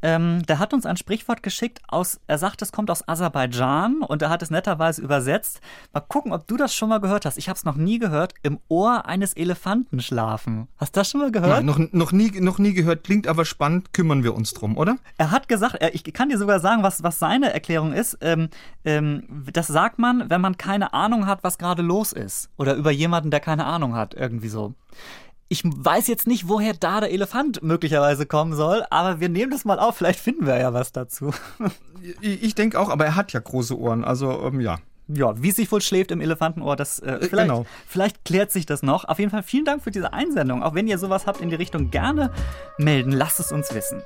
Ähm, 0.03 0.43
der 0.47 0.59
hat 0.59 0.75
uns 0.75 0.85
ein 0.85 0.97
Sprichwort 0.97 1.43
geschickt 1.43 1.81
aus, 1.89 2.21
er 2.27 2.39
sagt, 2.39 2.61
es 2.63 2.73
kommt 2.73 2.91
aus 2.91 3.07
Aserbaidschan 3.09 4.03
und 4.03 4.21
er 4.23 4.31
hat 4.31 4.43
es 4.43 4.51
netterweise 4.51 5.01
übersetzt. 5.01 5.61
Mal 5.93 6.01
gucken, 6.01 6.33
ob 6.33 6.47
du 6.47 6.57
das 6.57 6.75
schon 6.75 6.89
mal 6.89 6.99
gehört 6.99 7.25
hast. 7.25 7.39
Ich 7.39 7.49
habe 7.49 7.57
es 7.57 7.65
noch 7.65 7.77
nie 7.77 7.99
gehört. 7.99 8.35
Im 8.43 8.59
Ohr 8.69 9.07
eines 9.07 9.33
Elefanten 9.35 10.01
schlafen. 10.01 10.69
Hast 10.77 10.97
du 10.97 11.01
das 11.01 11.11
schon 11.11 11.21
mal 11.21 11.31
gehört? 11.31 11.65
Nein, 11.65 11.67
noch, 11.67 11.79
noch, 11.93 12.13
nie, 12.13 12.31
noch 12.41 12.59
nie 12.59 12.73
gehört. 12.73 13.05
Klingt 13.05 13.27
aber 13.27 13.45
spannend. 13.45 13.93
Kümmern 13.93 14.25
wir 14.25 14.35
uns 14.35 14.53
drum, 14.53 14.77
oder? 14.77 14.97
Er 15.19 15.31
hat 15.31 15.49
gesagt, 15.49 15.77
er, 15.81 15.95
ich 15.95 16.05
kann 16.13 16.29
dir 16.29 16.39
sogar 16.39 16.61
sagen, 16.61 16.83
was, 16.83 17.03
was 17.03 17.19
seine 17.19 17.53
Erklärung 17.53 17.93
ist. 17.93 18.19
Ähm, 18.21 18.49
ähm, 18.85 19.45
das 19.53 19.69
sagt 19.69 19.99
man, 19.99 20.29
wenn 20.29 20.41
man 20.41 20.57
keine 20.57 20.93
Ahnung 20.93 21.27
hat, 21.27 21.45
was 21.45 21.59
gerade 21.59 21.83
los 21.83 22.13
ist. 22.13 22.51
Oder 22.57 22.75
über 22.75 22.91
jemanden, 22.91 23.31
der 23.31 23.41
keine 23.41 23.67
Ahnung 23.67 23.95
hat. 23.95 24.15
Irgendwie 24.15 24.49
so. 24.49 24.75
Ich 25.53 25.65
weiß 25.65 26.07
jetzt 26.07 26.27
nicht, 26.27 26.49
woher 26.49 26.73
da 26.73 27.01
der 27.01 27.11
Elefant 27.11 27.63
möglicherweise 27.63 28.25
kommen 28.25 28.55
soll, 28.55 28.87
aber 28.89 29.21
wir 29.21 29.29
nehmen 29.29 29.51
das 29.51 29.67
mal 29.67 29.79
auf. 29.79 29.99
Vielleicht 29.99 30.19
finden 30.19 30.47
wir 30.47 30.57
ja 30.57 30.73
was 30.73 30.93
dazu. 30.93 31.35
ich 32.23 32.55
denke 32.55 32.81
auch, 32.81 32.89
aber 32.89 33.05
er 33.05 33.17
hat 33.17 33.35
ja 33.35 33.41
große 33.41 33.79
Ohren, 33.79 34.03
also 34.03 34.47
ähm, 34.47 34.63
ja. 34.63 34.79
Ja, 35.09 35.35
wie 35.43 35.51
es 35.51 35.57
sich 35.57 35.71
wohl 35.71 35.83
schläft 35.83 36.11
im 36.11 36.23
Elefantenohr, 36.23 36.75
das 36.75 37.01
äh, 37.01 37.11
äh, 37.11 37.29
vielleicht, 37.29 37.51
genau. 37.51 37.67
vielleicht 37.87 38.25
klärt 38.25 38.51
sich 38.51 38.65
das 38.65 38.83
noch. 38.83 39.05
Auf 39.05 39.19
jeden 39.19 39.31
Fall 39.31 39.43
vielen 39.43 39.67
Dank 39.67 39.85
für 39.85 39.91
diese 39.91 40.15
Einsendung. 40.15 40.63
Auch 40.63 40.75
wenn 40.75 40.87
ihr 40.87 40.97
sowas 40.97 41.27
habt 41.27 41.43
in 41.43 41.51
die 41.51 41.57
Richtung, 41.57 41.91
gerne 41.91 42.31
melden. 42.79 43.13
Lasst 43.13 43.39
es 43.39 43.53
uns 43.53 43.75
wissen. 43.75 44.03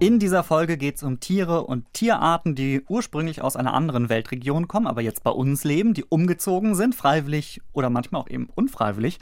In 0.00 0.20
dieser 0.20 0.44
Folge 0.44 0.76
geht 0.76 0.94
es 0.94 1.02
um 1.02 1.18
Tiere 1.18 1.64
und 1.64 1.92
Tierarten, 1.92 2.54
die 2.54 2.84
ursprünglich 2.88 3.42
aus 3.42 3.56
einer 3.56 3.74
anderen 3.74 4.08
Weltregion 4.08 4.68
kommen, 4.68 4.86
aber 4.86 5.00
jetzt 5.00 5.24
bei 5.24 5.30
uns 5.30 5.64
leben, 5.64 5.92
die 5.92 6.04
umgezogen 6.04 6.76
sind, 6.76 6.94
freiwillig 6.94 7.60
oder 7.72 7.90
manchmal 7.90 8.20
auch 8.20 8.30
eben 8.30 8.48
unfreiwillig. 8.54 9.18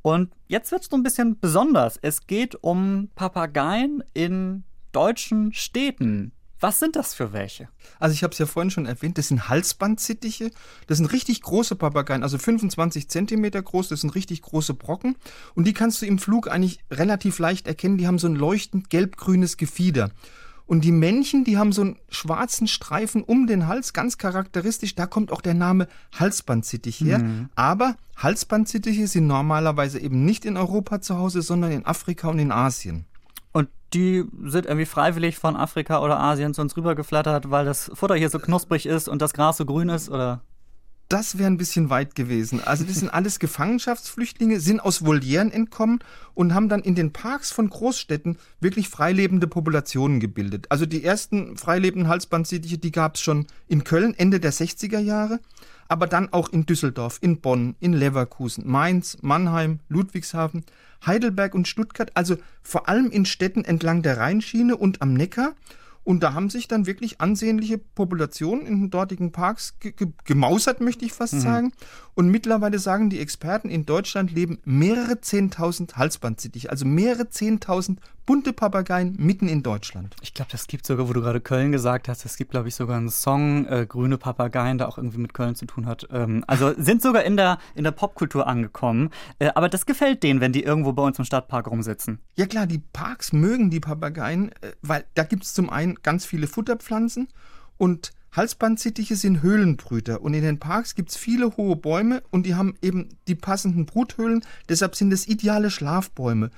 Und 0.00 0.32
jetzt 0.46 0.70
wird 0.70 0.82
es 0.82 0.88
so 0.88 0.96
ein 0.96 1.02
bisschen 1.02 1.40
besonders. 1.40 1.96
Es 1.96 2.28
geht 2.28 2.56
um 2.62 3.08
Papageien 3.16 4.04
in 4.14 4.62
deutschen 4.92 5.52
Städten. 5.52 6.30
Was 6.62 6.78
sind 6.78 6.94
das 6.94 7.12
für 7.12 7.32
welche? 7.32 7.68
Also 7.98 8.14
ich 8.14 8.22
habe 8.22 8.32
es 8.32 8.38
ja 8.38 8.46
vorhin 8.46 8.70
schon 8.70 8.86
erwähnt, 8.86 9.18
das 9.18 9.28
sind 9.28 9.48
Halsbandsittiche. 9.48 10.52
Das 10.86 10.98
sind 10.98 11.06
richtig 11.06 11.42
große 11.42 11.74
Papageien, 11.74 12.22
also 12.22 12.38
25 12.38 13.08
Zentimeter 13.08 13.60
groß, 13.60 13.88
das 13.88 14.02
sind 14.02 14.14
richtig 14.14 14.42
große 14.42 14.74
Brocken. 14.74 15.16
Und 15.56 15.66
die 15.66 15.72
kannst 15.72 16.00
du 16.00 16.06
im 16.06 16.20
Flug 16.20 16.48
eigentlich 16.48 16.78
relativ 16.88 17.40
leicht 17.40 17.66
erkennen. 17.66 17.98
Die 17.98 18.06
haben 18.06 18.20
so 18.20 18.28
ein 18.28 18.36
leuchtend 18.36 18.90
gelb-grünes 18.90 19.56
Gefieder. 19.56 20.12
Und 20.64 20.84
die 20.84 20.92
Männchen, 20.92 21.42
die 21.42 21.58
haben 21.58 21.72
so 21.72 21.82
einen 21.82 21.98
schwarzen 22.08 22.68
Streifen 22.68 23.24
um 23.24 23.48
den 23.48 23.66
Hals, 23.66 23.92
ganz 23.92 24.16
charakteristisch. 24.16 24.94
Da 24.94 25.06
kommt 25.06 25.32
auch 25.32 25.40
der 25.40 25.54
Name 25.54 25.88
Halsbandsittich 26.12 27.00
her. 27.00 27.18
Mhm. 27.18 27.48
Aber 27.56 27.96
Halsbandsittiche 28.16 29.08
sind 29.08 29.26
normalerweise 29.26 29.98
eben 29.98 30.24
nicht 30.24 30.44
in 30.44 30.56
Europa 30.56 31.00
zu 31.00 31.18
Hause, 31.18 31.42
sondern 31.42 31.72
in 31.72 31.84
Afrika 31.84 32.28
und 32.28 32.38
in 32.38 32.52
Asien 32.52 33.06
die 33.94 34.24
sind 34.44 34.66
irgendwie 34.66 34.86
freiwillig 34.86 35.38
von 35.38 35.56
Afrika 35.56 36.00
oder 36.02 36.18
Asien 36.18 36.54
zu 36.54 36.62
uns 36.62 36.76
rübergeflattert, 36.76 37.50
weil 37.50 37.64
das 37.64 37.90
Futter 37.94 38.14
hier 38.14 38.30
so 38.30 38.38
knusprig 38.38 38.86
ist 38.86 39.08
und 39.08 39.20
das 39.20 39.34
Gras 39.34 39.56
so 39.56 39.66
grün 39.66 39.88
ist, 39.88 40.08
oder? 40.08 40.42
Das 41.12 41.36
wäre 41.36 41.50
ein 41.50 41.58
bisschen 41.58 41.90
weit 41.90 42.14
gewesen. 42.14 42.62
Also 42.64 42.84
das 42.84 42.96
sind 42.96 43.12
alles 43.12 43.38
Gefangenschaftsflüchtlinge, 43.38 44.60
sind 44.60 44.80
aus 44.80 45.04
Volieren 45.04 45.52
entkommen 45.52 45.98
und 46.32 46.54
haben 46.54 46.70
dann 46.70 46.80
in 46.80 46.94
den 46.94 47.12
Parks 47.12 47.52
von 47.52 47.68
Großstädten 47.68 48.38
wirklich 48.60 48.88
freilebende 48.88 49.46
Populationen 49.46 50.20
gebildet. 50.20 50.68
Also 50.70 50.86
die 50.86 51.04
ersten 51.04 51.58
freilebenden 51.58 52.08
Halsbandsittiche, 52.08 52.78
die 52.78 52.92
gab 52.92 53.16
es 53.16 53.20
schon 53.20 53.46
in 53.68 53.84
Köln 53.84 54.14
Ende 54.16 54.40
der 54.40 54.54
60er 54.54 55.00
Jahre, 55.00 55.40
aber 55.86 56.06
dann 56.06 56.32
auch 56.32 56.48
in 56.48 56.64
Düsseldorf, 56.64 57.18
in 57.20 57.42
Bonn, 57.42 57.76
in 57.78 57.92
Leverkusen, 57.92 58.66
Mainz, 58.66 59.18
Mannheim, 59.20 59.80
Ludwigshafen. 59.90 60.64
Heidelberg 61.06 61.54
und 61.54 61.68
Stuttgart, 61.68 62.10
also 62.14 62.36
vor 62.62 62.88
allem 62.88 63.10
in 63.10 63.24
Städten 63.24 63.64
entlang 63.64 64.02
der 64.02 64.18
Rheinschiene 64.18 64.76
und 64.76 65.02
am 65.02 65.14
Neckar. 65.14 65.54
Und 66.04 66.24
da 66.24 66.34
haben 66.34 66.50
sich 66.50 66.66
dann 66.66 66.86
wirklich 66.86 67.20
ansehnliche 67.20 67.78
Populationen 67.78 68.66
in 68.66 68.80
den 68.80 68.90
dortigen 68.90 69.30
Parks 69.30 69.78
ge 69.78 69.92
ge 69.92 70.08
gemausert, 70.24 70.80
möchte 70.80 71.04
ich 71.04 71.12
fast 71.12 71.34
mhm. 71.34 71.40
sagen. 71.40 71.72
Und 72.14 72.28
mittlerweile 72.28 72.80
sagen 72.80 73.08
die 73.08 73.20
Experten, 73.20 73.70
in 73.70 73.86
Deutschland 73.86 74.32
leben 74.32 74.58
mehrere 74.64 75.20
Zehntausend 75.20 75.96
Halsbandsittiche, 75.96 76.70
also 76.70 76.86
mehrere 76.86 77.28
Zehntausend 77.28 78.00
bunte 78.26 78.52
Papageien 78.52 79.16
mitten 79.18 79.48
in 79.48 79.62
Deutschland. 79.62 80.14
Ich 80.22 80.34
glaube, 80.34 80.50
das 80.52 80.66
gibt 80.66 80.86
sogar, 80.86 81.08
wo 81.08 81.12
du 81.12 81.20
gerade 81.20 81.40
Köln 81.40 81.72
gesagt 81.72 82.08
hast, 82.08 82.24
es 82.24 82.36
gibt, 82.36 82.52
glaube 82.52 82.68
ich, 82.68 82.74
sogar 82.74 82.96
einen 82.96 83.10
Song, 83.10 83.66
äh, 83.66 83.86
Grüne 83.86 84.18
Papageien, 84.18 84.78
der 84.78 84.88
auch 84.88 84.98
irgendwie 84.98 85.18
mit 85.18 85.34
Köln 85.34 85.54
zu 85.54 85.66
tun 85.66 85.86
hat. 85.86 86.06
Ähm, 86.10 86.44
also 86.46 86.72
sind 86.78 87.02
sogar 87.02 87.24
in 87.24 87.36
der, 87.36 87.58
in 87.74 87.84
der 87.84 87.90
Popkultur 87.90 88.46
angekommen. 88.46 89.10
Äh, 89.38 89.50
aber 89.54 89.68
das 89.68 89.86
gefällt 89.86 90.22
denen, 90.22 90.40
wenn 90.40 90.52
die 90.52 90.62
irgendwo 90.62 90.92
bei 90.92 91.02
uns 91.02 91.18
im 91.18 91.24
Stadtpark 91.24 91.70
rumsitzen. 91.70 92.20
Ja 92.36 92.46
klar, 92.46 92.66
die 92.66 92.82
Parks 92.92 93.32
mögen 93.32 93.70
die 93.70 93.80
Papageien, 93.80 94.50
äh, 94.60 94.72
weil 94.82 95.04
da 95.14 95.24
gibt 95.24 95.44
es 95.44 95.54
zum 95.54 95.70
einen 95.70 95.96
ganz 96.02 96.24
viele 96.24 96.46
Futterpflanzen 96.46 97.28
und 97.76 98.12
Halsbandsittiche 98.34 99.14
sind 99.14 99.42
Höhlenbrüter 99.42 100.22
und 100.22 100.32
in 100.32 100.42
den 100.42 100.58
Parks 100.58 100.94
gibt 100.94 101.10
es 101.10 101.16
viele 101.18 101.54
hohe 101.58 101.76
Bäume 101.76 102.22
und 102.30 102.46
die 102.46 102.54
haben 102.54 102.74
eben 102.80 103.10
die 103.28 103.34
passenden 103.34 103.84
Bruthöhlen, 103.84 104.42
deshalb 104.70 104.96
sind 104.96 105.12
es 105.12 105.28
ideale 105.28 105.70
Schlafbäume. 105.70 106.50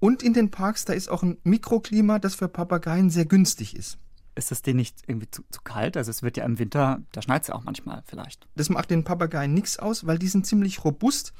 Und 0.00 0.22
in 0.22 0.32
den 0.32 0.50
Parks, 0.50 0.84
da 0.84 0.94
ist 0.94 1.08
auch 1.08 1.22
ein 1.22 1.38
Mikroklima, 1.44 2.18
das 2.18 2.34
für 2.34 2.48
Papageien 2.48 3.10
sehr 3.10 3.26
günstig 3.26 3.76
ist. 3.76 3.98
Ist 4.34 4.50
es 4.50 4.62
denen 4.62 4.78
nicht 4.78 4.96
irgendwie 5.06 5.30
zu, 5.30 5.42
zu 5.50 5.60
kalt? 5.62 5.96
Also 5.96 6.10
es 6.10 6.22
wird 6.22 6.36
ja 6.36 6.44
im 6.44 6.58
Winter, 6.58 7.02
da 7.12 7.20
schneit 7.20 7.42
es 7.42 7.48
ja 7.48 7.54
auch 7.54 7.64
manchmal 7.64 8.02
vielleicht. 8.06 8.48
Das 8.56 8.70
macht 8.70 8.90
den 8.90 9.04
Papageien 9.04 9.52
nichts 9.52 9.78
aus, 9.78 10.06
weil 10.06 10.18
die 10.18 10.28
sind 10.28 10.46
ziemlich 10.46 10.84
robust, 10.84 11.34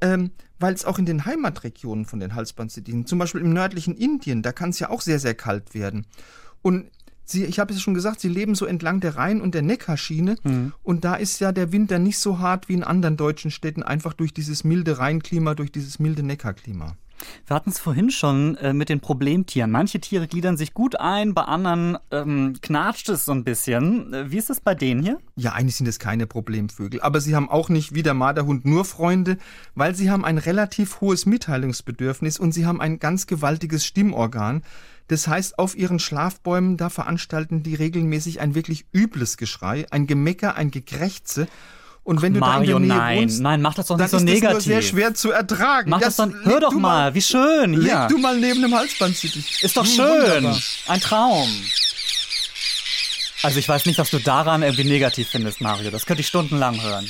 ähm, 0.00 0.32
weil 0.58 0.74
es 0.74 0.84
auch 0.84 0.98
in 0.98 1.06
den 1.06 1.24
Heimatregionen 1.24 2.04
von 2.04 2.20
den 2.20 2.34
Halsbandsittichen, 2.34 3.06
zum 3.06 3.18
Beispiel 3.18 3.40
im 3.40 3.52
nördlichen 3.52 3.96
Indien, 3.96 4.42
da 4.42 4.52
kann 4.52 4.70
es 4.70 4.78
ja 4.78 4.90
auch 4.90 5.00
sehr, 5.00 5.18
sehr 5.18 5.34
kalt 5.34 5.74
werden. 5.74 6.06
Und 6.60 6.90
Sie, 7.26 7.44
ich 7.44 7.58
habe 7.58 7.72
es 7.72 7.80
schon 7.80 7.94
gesagt, 7.94 8.20
sie 8.20 8.28
leben 8.28 8.54
so 8.54 8.66
entlang 8.66 9.00
der 9.00 9.16
Rhein- 9.16 9.40
und 9.40 9.54
der 9.54 9.62
Neckarschiene. 9.62 10.36
Mhm. 10.42 10.74
Und 10.82 11.04
da 11.04 11.14
ist 11.14 11.40
ja 11.40 11.52
der 11.52 11.72
Winter 11.72 11.98
nicht 11.98 12.18
so 12.18 12.38
hart 12.38 12.68
wie 12.68 12.74
in 12.74 12.84
anderen 12.84 13.16
deutschen 13.16 13.50
Städten, 13.50 13.82
einfach 13.82 14.12
durch 14.12 14.34
dieses 14.34 14.62
milde 14.62 14.98
Rheinklima, 14.98 15.54
durch 15.54 15.72
dieses 15.72 15.98
milde 15.98 16.22
Neckarklima. 16.22 16.96
Wir 17.46 17.56
hatten 17.56 17.70
es 17.70 17.78
vorhin 17.78 18.10
schon 18.10 18.56
äh, 18.56 18.72
mit 18.72 18.88
den 18.88 19.00
Problemtieren. 19.00 19.70
Manche 19.70 20.00
Tiere 20.00 20.26
gliedern 20.26 20.56
sich 20.56 20.74
gut 20.74 20.98
ein, 21.00 21.34
bei 21.34 21.42
anderen 21.42 21.98
ähm, 22.10 22.54
knatscht 22.60 23.08
es 23.08 23.24
so 23.24 23.32
ein 23.32 23.44
bisschen. 23.44 24.12
Äh, 24.12 24.30
wie 24.30 24.38
ist 24.38 24.50
es 24.50 24.60
bei 24.60 24.74
denen 24.74 25.02
hier? 25.02 25.18
Ja, 25.36 25.52
eigentlich 25.52 25.76
sind 25.76 25.86
es 25.86 25.98
keine 25.98 26.26
Problemvögel. 26.26 27.00
Aber 27.00 27.20
sie 27.20 27.34
haben 27.34 27.48
auch 27.48 27.68
nicht 27.68 27.94
wie 27.94 28.02
der 28.02 28.14
Marderhund 28.14 28.64
nur 28.64 28.84
Freunde, 28.84 29.38
weil 29.74 29.94
sie 29.94 30.10
haben 30.10 30.24
ein 30.24 30.38
relativ 30.38 31.00
hohes 31.00 31.26
Mitteilungsbedürfnis 31.26 32.38
und 32.38 32.52
sie 32.52 32.66
haben 32.66 32.80
ein 32.80 32.98
ganz 32.98 33.26
gewaltiges 33.26 33.84
Stimmorgan. 33.84 34.62
Das 35.08 35.28
heißt, 35.28 35.58
auf 35.58 35.76
ihren 35.76 35.98
Schlafbäumen, 35.98 36.76
da 36.76 36.88
veranstalten 36.88 37.62
die 37.62 37.74
regelmäßig 37.74 38.40
ein 38.40 38.54
wirklich 38.54 38.86
übles 38.92 39.36
Geschrei, 39.36 39.86
ein 39.90 40.06
Gemecker, 40.06 40.56
ein 40.56 40.70
Gekrächze. 40.70 41.46
Und 42.04 42.20
wenn 42.20 42.32
Ach, 42.32 42.34
du 42.34 42.40
Mario, 42.40 42.78
da 42.78 42.82
in 42.82 42.88
der 42.88 42.96
Nähe 42.96 43.04
nein, 43.04 43.22
wohnst, 43.22 43.40
nein, 43.40 43.62
mach 43.62 43.74
das 43.74 43.86
doch 43.86 43.96
nicht 43.96 44.10
so 44.10 44.18
negativ. 44.18 44.48
Das 44.48 44.58
ist 44.58 44.64
sehr 44.64 44.82
schwer 44.82 45.14
zu 45.14 45.30
ertragen. 45.30 45.90
Mach 45.90 46.00
das, 46.00 46.16
das 46.16 46.28
doch, 46.28 46.44
hör 46.44 46.60
doch 46.60 46.72
mal, 46.72 46.80
mal, 46.80 47.14
wie 47.14 47.22
schön. 47.22 47.80
Hier. 47.80 48.00
Leg 48.00 48.08
du 48.08 48.18
mal 48.18 48.38
neben 48.38 48.60
dem 48.60 48.74
Halsbandsittich. 48.74 49.62
Ist 49.62 49.76
doch 49.76 49.86
schön. 49.86 50.06
Wunderbar. 50.06 50.60
Ein 50.88 51.00
Traum. 51.00 51.48
Also 53.42 53.58
ich 53.58 53.68
weiß 53.68 53.86
nicht, 53.86 53.98
was 53.98 54.10
du 54.10 54.18
daran 54.18 54.62
irgendwie 54.62 54.84
negativ 54.84 55.28
findest, 55.28 55.60
Mario. 55.60 55.90
Das 55.90 56.06
könnte 56.06 56.20
ich 56.20 56.28
stundenlang 56.28 56.82
hören. 56.82 57.08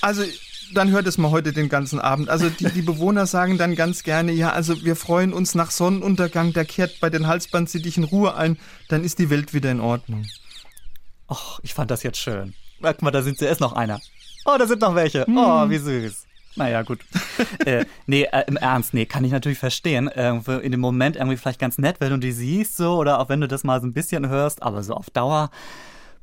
Also 0.00 0.24
dann 0.72 0.90
hört 0.90 1.06
es 1.06 1.18
mal 1.18 1.30
heute 1.30 1.52
den 1.52 1.68
ganzen 1.68 2.00
Abend. 2.00 2.28
Also 2.28 2.48
die, 2.48 2.70
die 2.70 2.82
Bewohner 2.82 3.26
sagen 3.26 3.58
dann 3.58 3.74
ganz 3.74 4.02
gerne, 4.02 4.32
ja, 4.32 4.50
also 4.50 4.84
wir 4.84 4.96
freuen 4.96 5.32
uns 5.32 5.54
nach 5.54 5.70
Sonnenuntergang, 5.70 6.52
der 6.52 6.64
kehrt 6.64 7.00
bei 7.00 7.10
den 7.10 7.26
Halsbandsittichen 7.26 8.04
Ruhe 8.04 8.34
ein, 8.34 8.58
dann 8.88 9.04
ist 9.04 9.18
die 9.18 9.30
Welt 9.30 9.52
wieder 9.54 9.70
in 9.70 9.80
Ordnung. 9.80 10.26
Och, 11.28 11.60
ich 11.62 11.74
fand 11.74 11.90
das 11.90 12.02
jetzt 12.02 12.18
schön. 12.18 12.54
Guck 12.80 13.02
mal, 13.02 13.10
da 13.10 13.22
sind 13.22 13.38
sie, 13.38 13.46
ist 13.46 13.60
noch 13.60 13.74
einer. 13.74 14.00
Oh, 14.44 14.56
da 14.58 14.66
sind 14.66 14.80
noch 14.80 14.94
welche. 14.94 15.26
Hm. 15.26 15.36
Oh, 15.36 15.68
wie 15.68 15.78
süß. 15.78 16.26
Naja, 16.56 16.82
gut. 16.82 17.00
äh, 17.64 17.86
nee, 18.06 18.24
äh, 18.24 18.44
im 18.46 18.56
Ernst, 18.56 18.92
nee, 18.92 19.06
kann 19.06 19.24
ich 19.24 19.32
natürlich 19.32 19.58
verstehen. 19.58 20.10
Irgendwie 20.14 20.60
in 20.60 20.72
dem 20.72 20.80
Moment 20.80 21.16
irgendwie 21.16 21.36
vielleicht 21.36 21.60
ganz 21.60 21.78
nett, 21.78 21.96
wenn 22.00 22.10
du 22.10 22.18
die 22.18 22.32
siehst, 22.32 22.76
so, 22.76 22.96
oder 22.96 23.20
auch 23.20 23.28
wenn 23.28 23.40
du 23.40 23.48
das 23.48 23.64
mal 23.64 23.80
so 23.80 23.86
ein 23.86 23.94
bisschen 23.94 24.28
hörst, 24.28 24.62
aber 24.62 24.82
so 24.82 24.94
auf 24.94 25.08
Dauer 25.10 25.50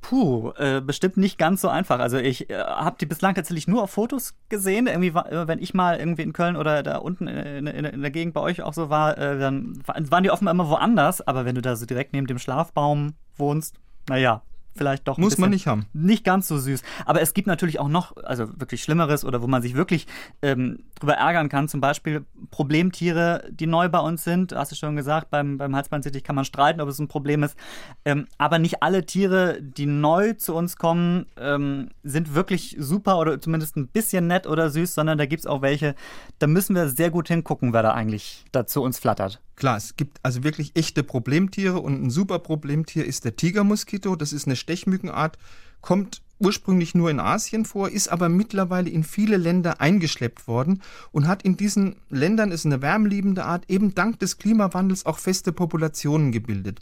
Puh, 0.01 0.51
äh, 0.57 0.81
bestimmt 0.81 1.17
nicht 1.17 1.37
ganz 1.37 1.61
so 1.61 1.67
einfach. 1.67 1.99
Also 1.99 2.17
ich 2.17 2.49
äh, 2.49 2.57
habe 2.57 2.95
die 2.99 3.05
bislang 3.05 3.35
tatsächlich 3.35 3.67
nur 3.67 3.83
auf 3.83 3.91
Fotos 3.91 4.33
gesehen. 4.47 4.87
Irgendwie, 4.87 5.09
äh, 5.09 5.47
wenn 5.47 5.61
ich 5.61 5.73
mal 5.73 5.99
irgendwie 5.99 6.21
in 6.21 6.33
Köln 6.33 6.55
oder 6.55 6.83
da 6.83 6.97
unten 6.97 7.27
in, 7.27 7.67
in, 7.67 7.85
in 7.85 8.01
der 8.01 8.11
Gegend 8.11 8.33
bei 8.33 8.41
euch 8.41 8.61
auch 8.61 8.73
so 8.73 8.89
war, 8.89 9.17
äh, 9.17 9.37
dann 9.37 9.81
waren 9.85 10.23
die 10.23 10.31
offenbar 10.31 10.53
immer 10.53 10.69
woanders. 10.69 11.21
Aber 11.27 11.45
wenn 11.45 11.55
du 11.55 11.61
da 11.61 11.75
so 11.75 11.85
direkt 11.85 12.13
neben 12.13 12.27
dem 12.27 12.39
Schlafbaum 12.39 13.13
wohnst, 13.35 13.75
naja, 14.07 14.41
vielleicht 14.79 15.07
doch. 15.07 15.17
Muss 15.17 15.37
man 15.37 15.51
nicht 15.51 15.67
haben. 15.67 15.85
Nicht 15.93 16.23
ganz 16.23 16.47
so 16.47 16.57
süß. 16.57 16.81
Aber 17.05 17.21
es 17.21 17.33
gibt 17.33 17.47
natürlich 17.47 17.79
auch 17.79 17.89
noch, 17.89 18.17
also 18.23 18.47
wirklich 18.59 18.81
Schlimmeres 18.81 19.25
oder 19.25 19.41
wo 19.41 19.47
man 19.47 19.61
sich 19.61 19.75
wirklich 19.75 20.07
ähm, 20.41 20.79
drüber 20.99 21.15
ärgern 21.15 21.49
kann. 21.49 21.67
Zum 21.67 21.81
Beispiel 21.81 22.25
Problemtiere, 22.49 23.43
die 23.51 23.67
neu 23.67 23.89
bei 23.89 23.99
uns 23.99 24.23
sind. 24.23 24.53
Hast 24.53 24.71
du 24.71 24.75
schon 24.75 24.95
gesagt, 24.95 25.29
beim, 25.29 25.57
beim 25.57 25.75
Halsbandsittich 25.75 26.23
kann 26.23 26.35
man 26.35 26.45
streiten, 26.45 26.79
ob 26.81 26.87
es 26.89 26.97
ein 26.97 27.09
Problem 27.09 27.43
ist. 27.43 27.57
Ähm, 28.05 28.27
aber 28.37 28.57
nicht 28.57 28.81
alle 28.81 29.05
Tiere, 29.05 29.61
die 29.61 29.85
neu 29.85 30.33
zu 30.33 30.55
uns 30.55 30.77
kommen, 30.77 31.25
ähm, 31.37 31.89
sind 32.03 32.33
wirklich 32.33 32.77
super 32.79 33.19
oder 33.19 33.41
zumindest 33.41 33.75
ein 33.75 33.87
bisschen 33.87 34.27
nett 34.27 34.47
oder 34.47 34.69
süß, 34.69 34.95
sondern 34.95 35.17
da 35.17 35.25
gibt 35.25 35.41
es 35.41 35.47
auch 35.47 35.61
welche, 35.61 35.93
da 36.39 36.47
müssen 36.47 36.75
wir 36.75 36.87
sehr 36.87 37.11
gut 37.11 37.27
hingucken, 37.27 37.73
wer 37.73 37.83
da 37.83 37.91
eigentlich 37.91 38.45
da 38.53 38.65
zu 38.65 38.81
uns 38.81 38.97
flattert. 38.97 39.41
Klar, 39.59 39.75
es 39.75 39.97
gibt 39.97 40.19
also 40.23 40.45
wirklich 40.45 40.71
echte 40.75 41.03
Problemtiere 41.03 41.81
und 41.81 42.01
ein 42.01 42.09
super 42.09 42.39
Problemtier 42.39 43.05
ist 43.05 43.25
der 43.25 43.35
Tigermoskito. 43.35 44.15
Das 44.15 44.31
ist 44.31 44.47
eine 44.47 44.55
Stechmückenart, 44.55 45.37
kommt 45.81 46.21
ursprünglich 46.39 46.95
nur 46.95 47.11
in 47.11 47.19
Asien 47.19 47.65
vor, 47.65 47.89
ist 47.89 48.07
aber 48.07 48.29
mittlerweile 48.29 48.89
in 48.89 49.03
viele 49.03 49.35
Länder 49.35 49.81
eingeschleppt 49.81 50.47
worden 50.47 50.81
und 51.11 51.27
hat 51.27 51.43
in 51.43 51.57
diesen 51.57 51.97
Ländern, 52.09 52.51
ist 52.51 52.65
eine 52.65 52.81
wärmeliebende 52.81 53.43
Art, 53.43 53.65
eben 53.67 53.93
dank 53.93 54.19
des 54.19 54.37
Klimawandels 54.37 55.05
auch 55.05 55.19
feste 55.19 55.51
Populationen 55.51 56.31
gebildet. 56.31 56.79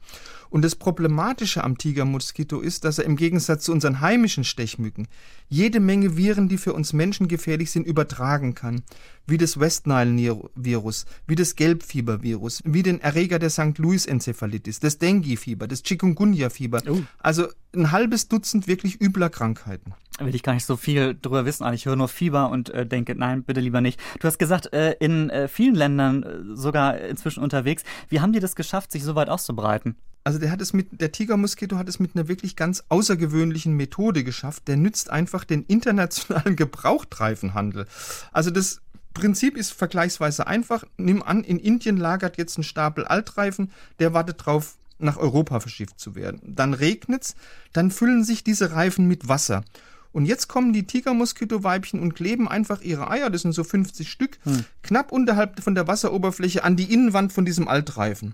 Und 0.49 0.63
das 0.63 0.75
Problematische 0.75 1.63
am 1.63 1.77
Tigermoskito 1.77 2.59
ist, 2.59 2.85
dass 2.85 2.99
er 2.99 3.05
im 3.05 3.15
Gegensatz 3.15 3.65
zu 3.65 3.71
unseren 3.71 4.01
heimischen 4.01 4.43
Stechmücken 4.43 5.07
jede 5.49 5.79
Menge 5.79 6.17
Viren, 6.17 6.49
die 6.49 6.57
für 6.57 6.73
uns 6.73 6.93
Menschen 6.93 7.27
gefährlich 7.27 7.71
sind, 7.71 7.87
übertragen 7.87 8.55
kann. 8.55 8.83
Wie 9.25 9.37
das 9.37 9.59
West 9.59 9.87
Nile-Virus, 9.87 11.05
wie 11.27 11.35
das 11.35 11.55
Gelbfiebervirus, 11.55 12.61
wie 12.65 12.83
den 12.83 13.01
Erreger 13.01 13.39
der 13.39 13.49
St. 13.49 13.77
Louis-Enzephalitis, 13.77 14.79
das 14.79 14.99
Dengue-Fieber, 14.99 15.67
das 15.67 15.83
Chikungunya-Fieber. 15.83 16.83
Oh. 16.89 17.01
Also 17.19 17.47
ein 17.75 17.91
halbes 17.91 18.29
Dutzend 18.29 18.67
wirklich 18.67 19.01
übler 19.01 19.29
Krankheiten 19.29 19.93
will 20.19 20.35
ich 20.35 20.43
gar 20.43 20.53
nicht 20.53 20.65
so 20.65 20.75
viel 20.75 21.15
drüber 21.21 21.45
wissen. 21.45 21.71
Ich 21.73 21.85
höre 21.85 21.95
nur 21.95 22.07
Fieber 22.07 22.49
und 22.49 22.69
äh, 22.69 22.85
denke, 22.85 23.15
nein, 23.15 23.43
bitte 23.43 23.59
lieber 23.59 23.81
nicht. 23.81 23.99
Du 24.19 24.27
hast 24.27 24.37
gesagt, 24.37 24.73
äh, 24.73 24.93
in 24.99 25.29
äh, 25.29 25.47
vielen 25.47 25.75
Ländern 25.75 26.23
äh, 26.23 26.55
sogar 26.55 26.97
inzwischen 26.97 27.43
unterwegs. 27.43 27.83
Wie 28.09 28.19
haben 28.19 28.33
die 28.33 28.39
das 28.39 28.55
geschafft, 28.55 28.91
sich 28.91 29.03
so 29.03 29.15
weit 29.15 29.29
auszubreiten? 29.29 29.95
Also 30.27 30.39
der 30.39 30.51
hat 30.51 30.59
es 30.59 30.73
mit, 30.73 30.99
der 30.99 31.13
Tigermoskito 31.13 31.77
hat 31.77 31.87
es 31.87 32.01
mit 32.01 32.13
einer 32.13 32.27
wirklich 32.27 32.57
ganz 32.57 32.83
außergewöhnlichen 32.89 33.77
Methode 33.77 34.25
geschafft. 34.25 34.67
Der 34.67 34.75
nützt 34.75 35.09
einfach 35.09 35.45
den 35.45 35.63
internationalen 35.63 36.55
Gebrauchtreifenhandel. 36.57 37.85
Also 38.33 38.51
das 38.51 38.81
Prinzip 39.13 39.55
ist 39.55 39.71
vergleichsweise 39.71 40.45
einfach. 40.45 40.83
Nimm 40.97 41.23
an, 41.23 41.45
in 41.45 41.59
Indien 41.59 41.95
lagert 41.95 42.37
jetzt 42.37 42.57
ein 42.57 42.63
Stapel 42.63 43.05
Altreifen, 43.05 43.71
der 43.99 44.13
wartet 44.13 44.45
drauf, 44.45 44.75
nach 44.99 45.15
Europa 45.15 45.61
verschifft 45.61 45.97
zu 45.97 46.13
werden. 46.13 46.41
Dann 46.43 46.73
regnet's, 46.73 47.35
dann 47.71 47.89
füllen 47.89 48.25
sich 48.25 48.43
diese 48.43 48.73
Reifen 48.73 49.07
mit 49.07 49.29
Wasser. 49.29 49.63
Und 50.11 50.25
jetzt 50.25 50.49
kommen 50.49 50.73
die 50.73 50.85
Tigermoskitoweibchen 50.85 52.01
und 52.01 52.15
kleben 52.15 52.49
einfach 52.49 52.81
ihre 52.81 53.09
Eier, 53.09 53.29
das 53.29 53.43
sind 53.43 53.53
so 53.53 53.63
50 53.63 54.11
Stück, 54.11 54.39
hm. 54.43 54.65
knapp 54.83 55.13
unterhalb 55.13 55.63
von 55.63 55.73
der 55.73 55.87
Wasseroberfläche 55.87 56.65
an 56.65 56.75
die 56.75 56.91
Innenwand 56.91 57.31
von 57.31 57.45
diesem 57.45 57.69
Altreifen. 57.69 58.33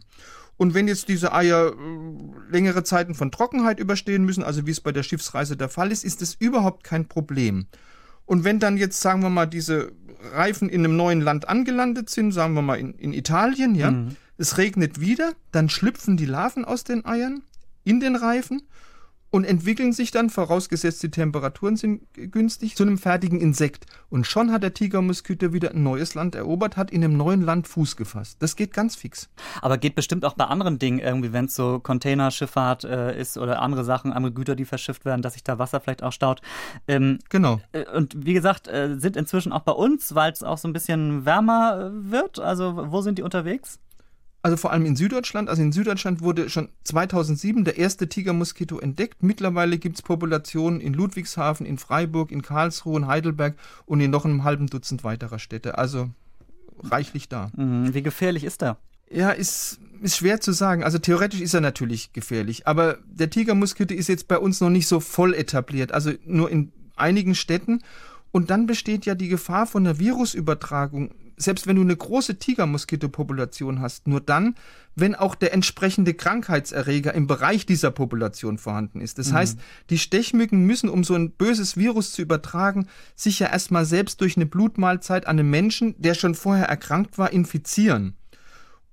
Und 0.58 0.74
wenn 0.74 0.88
jetzt 0.88 1.10
diese 1.10 1.34
Eier 1.34 1.74
äh, 1.74 2.52
längere 2.52 2.84
Zeiten 2.84 3.16
von 3.16 3.32
Trockenheit 3.32 3.80
überstehen 3.80 4.24
müssen, 4.24 4.44
also 4.44 4.68
wie 4.68 4.72
es 4.72 4.82
bei 4.82 4.92
der 4.92 5.04
Schiffsreise 5.04 5.58
der 5.58 5.70
Fall 5.70 5.92
ist, 5.92 6.06
ist 6.06 6.22
es 6.22 6.36
überhaupt 6.36 6.84
kein 6.84 7.08
Problem. 7.08 7.66
Und 8.26 8.44
wenn 8.44 8.60
dann 8.60 8.78
jetzt, 8.78 9.02
sagen 9.02 9.22
wir 9.22 9.30
mal, 9.30 9.48
diese 9.48 9.92
Reifen 10.34 10.70
in 10.70 10.82
einem 10.86 10.96
neuen 10.96 11.22
Land 11.22 11.50
angelandet 11.50 12.10
sind, 12.10 12.32
sagen 12.32 12.54
wir 12.54 12.62
mal 12.62 12.76
in, 12.76 12.94
in 12.94 13.14
Italien, 13.14 13.76
ja, 13.76 13.92
mhm. 13.92 14.16
es 14.38 14.58
regnet 14.58 15.02
wieder, 15.02 15.34
dann 15.52 15.70
schlüpfen 15.70 16.18
die 16.18 16.26
Larven 16.26 16.66
aus 16.66 16.84
den 16.84 17.06
Eiern 17.06 17.42
in 17.84 18.00
den 18.00 18.16
Reifen 18.16 18.62
und 19.34 19.46
entwickeln 19.46 19.94
sich 19.94 20.12
dann, 20.12 20.30
vorausgesetzt 20.30 21.02
die 21.02 21.10
Temperaturen 21.10 21.76
sind 21.76 22.04
günstig, 22.14 22.76
zu 22.76 22.84
einem 22.84 23.00
fertigen 23.00 23.42
Insekt. 23.42 23.88
Und 24.12 24.28
schon 24.28 24.52
hat 24.52 24.62
der 24.62 24.76
Tigermoskito 24.76 25.52
wieder 25.52 25.72
ein 25.72 25.82
neues 25.82 26.14
Land 26.14 26.36
erobert, 26.36 26.78
hat 26.78 26.92
in 26.92 27.04
einem 27.04 27.18
neuen 27.18 27.42
Land 27.42 27.68
Fuß 27.68 27.96
gefasst. 27.96 28.38
Das 28.44 28.56
geht 28.56 28.76
ganz 28.76 28.96
fix. 28.96 29.30
Aber 29.64 29.80
geht 29.80 29.96
bestimmt 29.96 30.24
auch 30.24 30.36
bei 30.36 30.46
anderen 30.46 30.78
Dingen 30.78 31.00
irgendwie, 31.00 31.34
wenn 31.34 31.46
es 31.46 31.56
so 31.56 31.80
Containerschifffahrt 31.80 32.84
äh, 32.84 33.20
ist 33.20 33.40
oder 33.40 33.60
andere 33.64 33.84
Sachen, 33.84 34.14
andere 34.14 34.34
Güter, 34.34 34.56
die 34.56 34.66
verschifft 34.66 35.04
werden, 35.04 35.24
dass 35.24 35.34
sich 35.34 35.44
da 35.44 35.58
Wasser 35.58 35.80
vielleicht 35.80 36.04
auch 36.04 36.12
staut. 36.12 36.42
Ähm, 36.88 37.18
genau. 37.30 37.60
Äh, 37.72 37.90
und 37.90 38.28
wie 38.28 38.36
gesagt, 38.36 38.68
äh, 38.68 39.00
sind 39.00 39.18
inzwischen 39.18 39.52
auch 39.52 39.62
bei 39.62 39.72
uns, 39.72 40.14
weil 40.14 40.32
es 40.32 40.44
auch 40.44 40.60
so 40.60 40.68
ein 40.68 40.74
bisschen 40.74 41.26
wärmer 41.26 41.92
äh, 41.92 42.12
wird. 42.12 42.38
Also 42.38 42.92
wo 42.92 43.02
sind 43.02 43.18
die 43.18 43.24
unterwegs? 43.24 43.80
Also 44.44 44.58
vor 44.58 44.74
allem 44.74 44.86
in 44.86 44.98
Süddeutschland. 44.98 45.50
Also 45.50 45.62
in 45.62 45.72
Süddeutschland 45.72 46.22
wurde 46.22 46.50
schon 46.50 46.68
2007 46.84 47.64
der 47.64 47.78
erste 47.78 48.10
Tigermoskito 48.10 48.78
entdeckt. 48.78 49.24
Mittlerweile 49.24 49.78
gibt 49.78 49.96
es 49.96 50.02
Populationen 50.02 50.82
in 50.82 50.94
Ludwigshafen, 50.94 51.66
in 51.66 51.78
Freiburg, 51.78 52.30
in 52.30 52.42
Karlsruhe, 52.42 53.00
in 53.00 53.08
Heidelberg 53.08 53.56
und 53.86 54.02
in 54.02 54.12
noch 54.12 54.26
einem 54.26 54.44
halben 54.44 54.68
Dutzend 54.68 55.06
weiterer 55.06 55.40
Städte. 55.40 55.78
Also 55.78 56.10
reichlich 56.84 57.30
da. 57.30 57.52
Mhm. 57.56 57.94
Wie 57.94 58.04
gefährlich 58.04 58.44
ist 58.44 58.62
er? 58.62 58.78
Ja, 59.10 59.30
ist, 59.30 59.80
ist 60.02 60.18
schwer 60.18 60.42
zu 60.42 60.52
sagen. 60.52 60.84
Also 60.84 60.98
theoretisch 60.98 61.40
ist 61.40 61.54
er 61.54 61.62
natürlich 61.62 62.12
gefährlich. 62.12 62.68
Aber 62.68 62.98
der 63.06 63.30
Tigermoskito 63.30 63.94
ist 63.94 64.10
jetzt 64.10 64.28
bei 64.28 64.38
uns 64.38 64.60
noch 64.60 64.70
nicht 64.70 64.88
so 64.88 65.00
voll 65.00 65.34
etabliert. 65.34 65.94
Also 65.94 66.12
nur 66.26 66.52
in 66.52 66.74
einigen 66.98 67.34
Städten. 67.34 67.82
Und 68.34 68.50
dann 68.50 68.66
besteht 68.66 69.06
ja 69.06 69.16
die 69.16 69.30
Gefahr 69.30 69.68
von 69.68 69.88
einer 69.88 70.00
Virusübertragung 70.00 71.12
selbst 71.38 71.68
wenn 71.68 71.76
du 71.76 71.82
eine 71.82 71.96
große 71.96 72.40
Tigermoskitopopulation 72.40 73.82
hast, 73.82 74.08
nur 74.08 74.22
dann, 74.22 74.56
wenn 74.96 75.16
auch 75.16 75.36
der 75.36 75.54
entsprechende 75.54 76.14
Krankheitserreger 76.14 77.14
im 77.14 77.28
Bereich 77.28 77.66
dieser 77.66 77.92
Population 77.92 78.58
vorhanden 78.58 79.02
ist. 79.02 79.18
Das 79.18 79.32
mhm. 79.32 79.36
heißt, 79.36 79.60
die 79.90 79.98
Stechmücken 79.98 80.66
müssen, 80.66 80.90
um 80.90 81.04
so 81.04 81.16
ein 81.16 81.32
böses 81.32 81.78
Virus 81.78 82.12
zu 82.12 82.22
übertragen, 82.22 82.88
sich 83.16 83.40
ja 83.40 83.48
erstmal 83.48 83.86
selbst 83.86 84.22
durch 84.22 84.36
eine 84.38 84.46
Blutmahlzeit 84.46 85.28
an 85.28 85.40
einem 85.40 85.50
Menschen, 85.50 85.96
der 85.98 86.14
schon 86.14 86.36
vorher 86.36 86.68
erkrankt 86.68 87.18
war, 87.18 87.32
infizieren. 87.32 88.16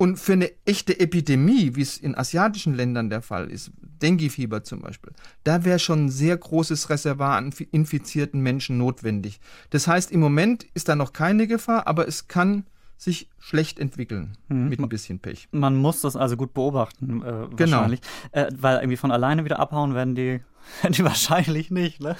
Und 0.00 0.18
für 0.18 0.32
eine 0.32 0.50
echte 0.64 0.98
Epidemie, 0.98 1.72
wie 1.74 1.82
es 1.82 1.98
in 1.98 2.16
asiatischen 2.16 2.72
Ländern 2.72 3.10
der 3.10 3.20
Fall 3.20 3.50
ist, 3.50 3.70
Dengue-Fieber 4.00 4.64
zum 4.64 4.80
Beispiel, 4.80 5.12
da 5.44 5.66
wäre 5.66 5.78
schon 5.78 6.06
ein 6.06 6.08
sehr 6.08 6.38
großes 6.38 6.88
Reservoir 6.88 7.36
an 7.36 7.52
infizierten 7.70 8.40
Menschen 8.40 8.78
notwendig. 8.78 9.40
Das 9.68 9.86
heißt, 9.86 10.10
im 10.10 10.20
Moment 10.20 10.64
ist 10.72 10.88
da 10.88 10.96
noch 10.96 11.12
keine 11.12 11.46
Gefahr, 11.46 11.86
aber 11.86 12.08
es 12.08 12.28
kann 12.28 12.64
sich 12.96 13.28
schlecht 13.38 13.78
entwickeln 13.78 14.38
mhm. 14.48 14.70
mit 14.70 14.80
ein 14.80 14.88
bisschen 14.88 15.18
Pech. 15.18 15.48
Man 15.52 15.76
muss 15.76 16.00
das 16.00 16.16
also 16.16 16.34
gut 16.38 16.54
beobachten, 16.54 17.20
äh, 17.20 17.24
genau. 17.24 17.50
wahrscheinlich. 17.58 18.00
Genau. 18.32 18.46
Äh, 18.46 18.52
weil 18.56 18.78
irgendwie 18.78 18.96
von 18.96 19.10
alleine 19.10 19.44
wieder 19.44 19.58
abhauen 19.58 19.94
werden 19.94 20.14
die 20.14 20.40
wahrscheinlich 20.98 21.70
nicht, 21.70 22.00
ne? 22.00 22.16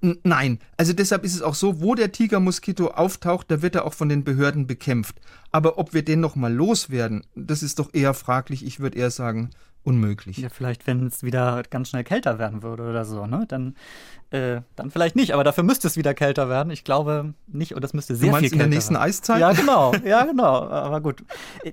Nein, 0.00 0.58
also 0.76 0.92
deshalb 0.92 1.24
ist 1.24 1.34
es 1.34 1.42
auch 1.42 1.54
so, 1.54 1.80
wo 1.80 1.94
der 1.94 2.12
Tigermoskito 2.12 2.88
auftaucht, 2.88 3.50
da 3.50 3.62
wird 3.62 3.74
er 3.74 3.84
auch 3.84 3.94
von 3.94 4.08
den 4.08 4.24
Behörden 4.24 4.66
bekämpft. 4.66 5.16
Aber 5.52 5.78
ob 5.78 5.92
wir 5.92 6.04
den 6.04 6.20
nochmal 6.20 6.52
loswerden, 6.52 7.24
das 7.34 7.62
ist 7.62 7.78
doch 7.78 7.90
eher 7.92 8.14
fraglich. 8.14 8.64
Ich 8.64 8.80
würde 8.80 8.98
eher 8.98 9.10
sagen, 9.10 9.50
unmöglich. 9.82 10.38
Ja, 10.38 10.48
vielleicht, 10.48 10.86
wenn 10.86 11.06
es 11.06 11.22
wieder 11.22 11.62
ganz 11.70 11.88
schnell 11.88 12.04
kälter 12.04 12.38
werden 12.38 12.62
würde 12.62 12.88
oder 12.88 13.04
so, 13.04 13.26
ne? 13.26 13.44
Dann, 13.48 13.74
äh, 14.30 14.60
dann 14.76 14.90
vielleicht 14.90 15.16
nicht, 15.16 15.32
aber 15.32 15.44
dafür 15.44 15.64
müsste 15.64 15.88
es 15.88 15.96
wieder 15.96 16.14
kälter 16.14 16.48
werden. 16.48 16.70
Ich 16.70 16.84
glaube 16.84 17.34
nicht, 17.46 17.74
und 17.74 17.82
das 17.82 17.94
müsste 17.94 18.14
sehr 18.14 18.26
du 18.26 18.32
meinst 18.32 18.42
viel 18.42 18.50
kälter 18.50 18.64
in 18.64 18.70
der 18.70 18.76
nächsten 18.76 18.94
werden. 18.94 19.04
Eiszeit? 19.04 19.40
Ja, 19.40 19.52
genau, 19.52 19.92
ja, 20.04 20.24
genau. 20.24 20.68
Aber 20.68 21.00
gut. 21.00 21.24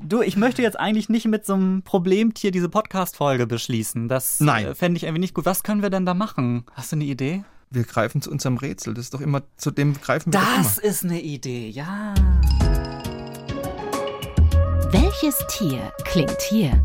Du, 0.01 0.21
ich 0.21 0.37
möchte 0.37 0.61
jetzt 0.61 0.79
eigentlich 0.79 1.09
nicht 1.09 1.27
mit 1.27 1.45
so 1.45 1.53
einem 1.53 1.83
Problemtier 1.83 2.51
diese 2.51 2.69
Podcast-Folge 2.69 3.45
beschließen. 3.47 4.07
Das 4.07 4.41
äh, 4.41 4.73
fände 4.75 4.97
ich 4.97 5.03
irgendwie 5.03 5.21
nicht 5.21 5.33
gut. 5.33 5.45
Was 5.45 5.63
können 5.63 5.81
wir 5.81 5.89
denn 5.89 6.05
da 6.05 6.13
machen? 6.13 6.65
Hast 6.73 6.91
du 6.91 6.95
eine 6.95 7.05
Idee? 7.05 7.43
Wir 7.69 7.83
greifen 7.83 8.21
zu 8.21 8.31
unserem 8.31 8.57
Rätsel. 8.57 8.93
Das 8.93 9.05
ist 9.05 9.13
doch 9.13 9.21
immer, 9.21 9.41
zu 9.57 9.71
dem 9.71 9.93
greifen 9.99 10.31
wir 10.31 10.39
Das 10.39 10.77
ist 10.77 11.03
eine 11.03 11.21
Idee, 11.21 11.67
ja. 11.69 12.13
Welches 14.91 15.37
Tier 15.49 15.91
klingt 16.05 16.41
hier? 16.49 16.81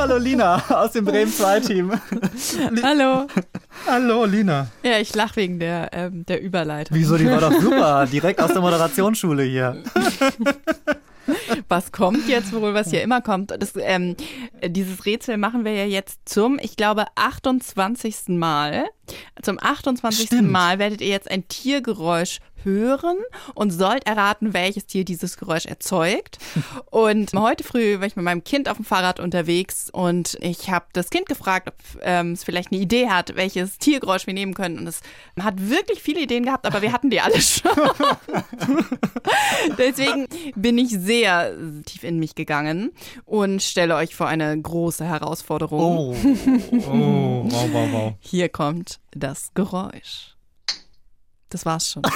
Hallo 0.00 0.16
Lina 0.16 0.64
aus 0.70 0.92
dem 0.92 1.04
Bremen 1.04 1.30
2 1.30 1.60
Team. 1.60 1.92
Hallo. 2.82 3.26
Hallo 3.86 4.24
Lina. 4.24 4.68
Ja, 4.82 4.98
ich 4.98 5.14
lache 5.14 5.36
wegen 5.36 5.58
der, 5.58 5.90
ähm, 5.92 6.24
der 6.24 6.40
Überleitung. 6.40 6.96
Wieso, 6.96 7.18
die 7.18 7.26
war 7.26 7.38
doch 7.38 7.52
super. 7.60 8.06
Direkt 8.06 8.40
aus 8.40 8.50
der 8.50 8.62
Moderationsschule 8.62 9.42
hier. 9.42 9.76
was 11.68 11.92
kommt 11.92 12.26
jetzt 12.28 12.50
wohl, 12.54 12.72
was 12.72 12.88
hier 12.88 13.02
immer 13.02 13.20
kommt. 13.20 13.50
Das, 13.50 13.74
ähm, 13.76 14.16
dieses 14.66 15.04
Rätsel 15.04 15.36
machen 15.36 15.66
wir 15.66 15.74
ja 15.74 15.84
jetzt 15.84 16.20
zum, 16.24 16.58
ich 16.62 16.76
glaube, 16.76 17.04
28. 17.16 18.28
Mal. 18.28 18.86
Zum 19.42 19.58
28. 19.60 20.28
Stimmt. 20.28 20.50
Mal 20.50 20.78
werdet 20.78 21.02
ihr 21.02 21.08
jetzt 21.08 21.30
ein 21.30 21.46
Tiergeräusch 21.46 22.38
hören 22.64 23.18
und 23.54 23.70
sollt 23.70 24.06
erraten, 24.06 24.54
welches 24.54 24.86
Tier 24.86 25.04
dieses 25.04 25.36
Geräusch 25.36 25.66
erzeugt. 25.66 26.38
Und 26.90 27.32
heute 27.34 27.64
früh 27.64 28.00
war 28.00 28.06
ich 28.06 28.16
mit 28.16 28.24
meinem 28.24 28.44
Kind 28.44 28.68
auf 28.68 28.76
dem 28.76 28.84
Fahrrad 28.84 29.20
unterwegs 29.20 29.90
und 29.92 30.36
ich 30.40 30.70
habe 30.70 30.86
das 30.92 31.10
Kind 31.10 31.26
gefragt, 31.26 31.68
ob 31.68 31.74
ähm, 32.02 32.32
es 32.32 32.44
vielleicht 32.44 32.72
eine 32.72 32.80
Idee 32.80 33.08
hat, 33.08 33.36
welches 33.36 33.78
Tiergeräusch 33.78 34.26
wir 34.26 34.34
nehmen 34.34 34.54
können. 34.54 34.78
Und 34.78 34.86
es 34.86 35.00
hat 35.38 35.68
wirklich 35.68 36.02
viele 36.02 36.20
Ideen 36.20 36.44
gehabt, 36.44 36.66
aber 36.66 36.82
wir 36.82 36.92
hatten 36.92 37.10
die 37.10 37.20
alle 37.20 37.36
schon. 37.40 37.70
Deswegen 39.78 40.26
bin 40.56 40.78
ich 40.78 40.90
sehr 40.90 41.54
tief 41.84 42.02
in 42.02 42.18
mich 42.18 42.34
gegangen 42.34 42.92
und 43.24 43.62
stelle 43.62 43.96
euch 43.96 44.14
vor 44.14 44.26
eine 44.26 44.60
große 44.60 45.04
Herausforderung. 45.04 45.80
Oh, 45.80 46.16
oh 46.88 47.44
wow, 47.50 47.68
wow, 47.72 47.88
wow. 47.92 48.14
Hier 48.20 48.48
kommt 48.48 49.00
das 49.12 49.52
Geräusch. 49.54 50.36
Das 51.50 51.66
war's 51.66 51.90
schon. 51.90 52.02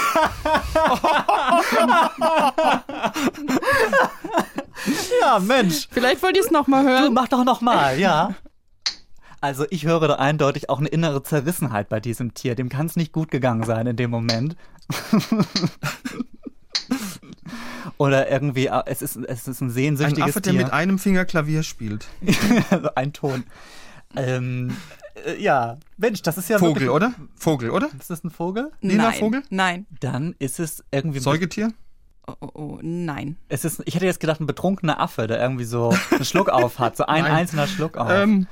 ja, 5.21 5.41
Mensch. 5.41 5.89
Vielleicht 5.91 6.23
wollt 6.23 6.37
ihr 6.37 6.45
es 6.45 6.53
nochmal 6.53 6.85
hören. 6.85 7.07
Du, 7.07 7.11
mach 7.11 7.27
doch 7.27 7.45
nochmal, 7.45 7.99
ja. 7.99 8.35
Also 9.41 9.67
ich 9.71 9.85
höre 9.85 10.09
da 10.09 10.15
eindeutig 10.15 10.71
auch 10.71 10.79
eine 10.79 10.89
innere 10.89 11.23
Zerrissenheit 11.23 11.89
bei 11.89 11.99
diesem 12.01 12.33
Tier. 12.33 12.55
Dem 12.55 12.69
kann 12.69 12.87
es 12.87 12.97
nicht 12.97 13.13
gut 13.13 13.31
gegangen 13.31 13.65
sein 13.65 13.87
in 13.89 13.97
dem 13.97 14.11
Moment. 14.11 14.57
Oder 17.99 18.31
irgendwie, 18.31 18.67
äh, 18.67 18.83
es 18.87 19.03
ist, 19.03 19.17
es 19.17 19.49
ist 19.49 19.61
ein 19.61 19.71
sehnsüchtiges 19.71 20.17
Tier. 20.17 20.25
Ein 20.25 20.31
Affe, 20.31 20.41
der 20.41 20.53
mit 20.53 20.73
einem 20.73 20.99
Finger 20.99 21.25
Klavier 21.25 21.63
spielt. 21.63 22.07
also 22.71 22.89
ein 22.95 23.13
Ton. 23.13 23.45
Ähm, 24.17 24.77
äh, 25.15 25.41
ja, 25.41 25.79
Mensch, 25.97 26.23
das 26.23 26.39
ist 26.39 26.49
ja 26.49 26.59
Vogel, 26.59 26.89
oder? 26.89 27.15
Vogel, 27.37 27.71
oder? 27.71 27.89
Ist 27.99 28.11
das 28.11 28.25
ein 28.25 28.31
Vogel? 28.31 28.73
Lila 28.81 29.11
nein, 29.11 29.19
Vogel? 29.19 29.43
Nein. 29.51 29.87
Dann 30.01 30.35
ist 30.39 30.61
es 30.61 30.85
irgendwie 30.91 31.21
Säugetier? 31.21 31.73
Oh, 32.27 32.35
oh, 32.41 32.51
oh, 32.55 32.79
nein. 32.83 33.37
Es 33.49 33.65
ist, 33.65 33.83
ich 33.85 33.95
hätte 33.95 34.07
jetzt 34.07 34.21
gedacht, 34.21 34.41
ein 34.41 34.47
betrunkener 34.47 34.99
Affe, 34.99 35.27
der 35.27 35.41
irgendwie 35.41 35.65
so 35.65 35.95
einen 36.11 36.25
Schluck 36.25 36.49
auf 36.51 36.79
hat, 36.79 36.97
so 36.97 37.07
ein 37.07 37.23
nein. 37.23 37.33
einzelner 37.33 37.67
Schluck 37.67 37.97
auf. 37.97 38.11
Ähm, 38.11 38.47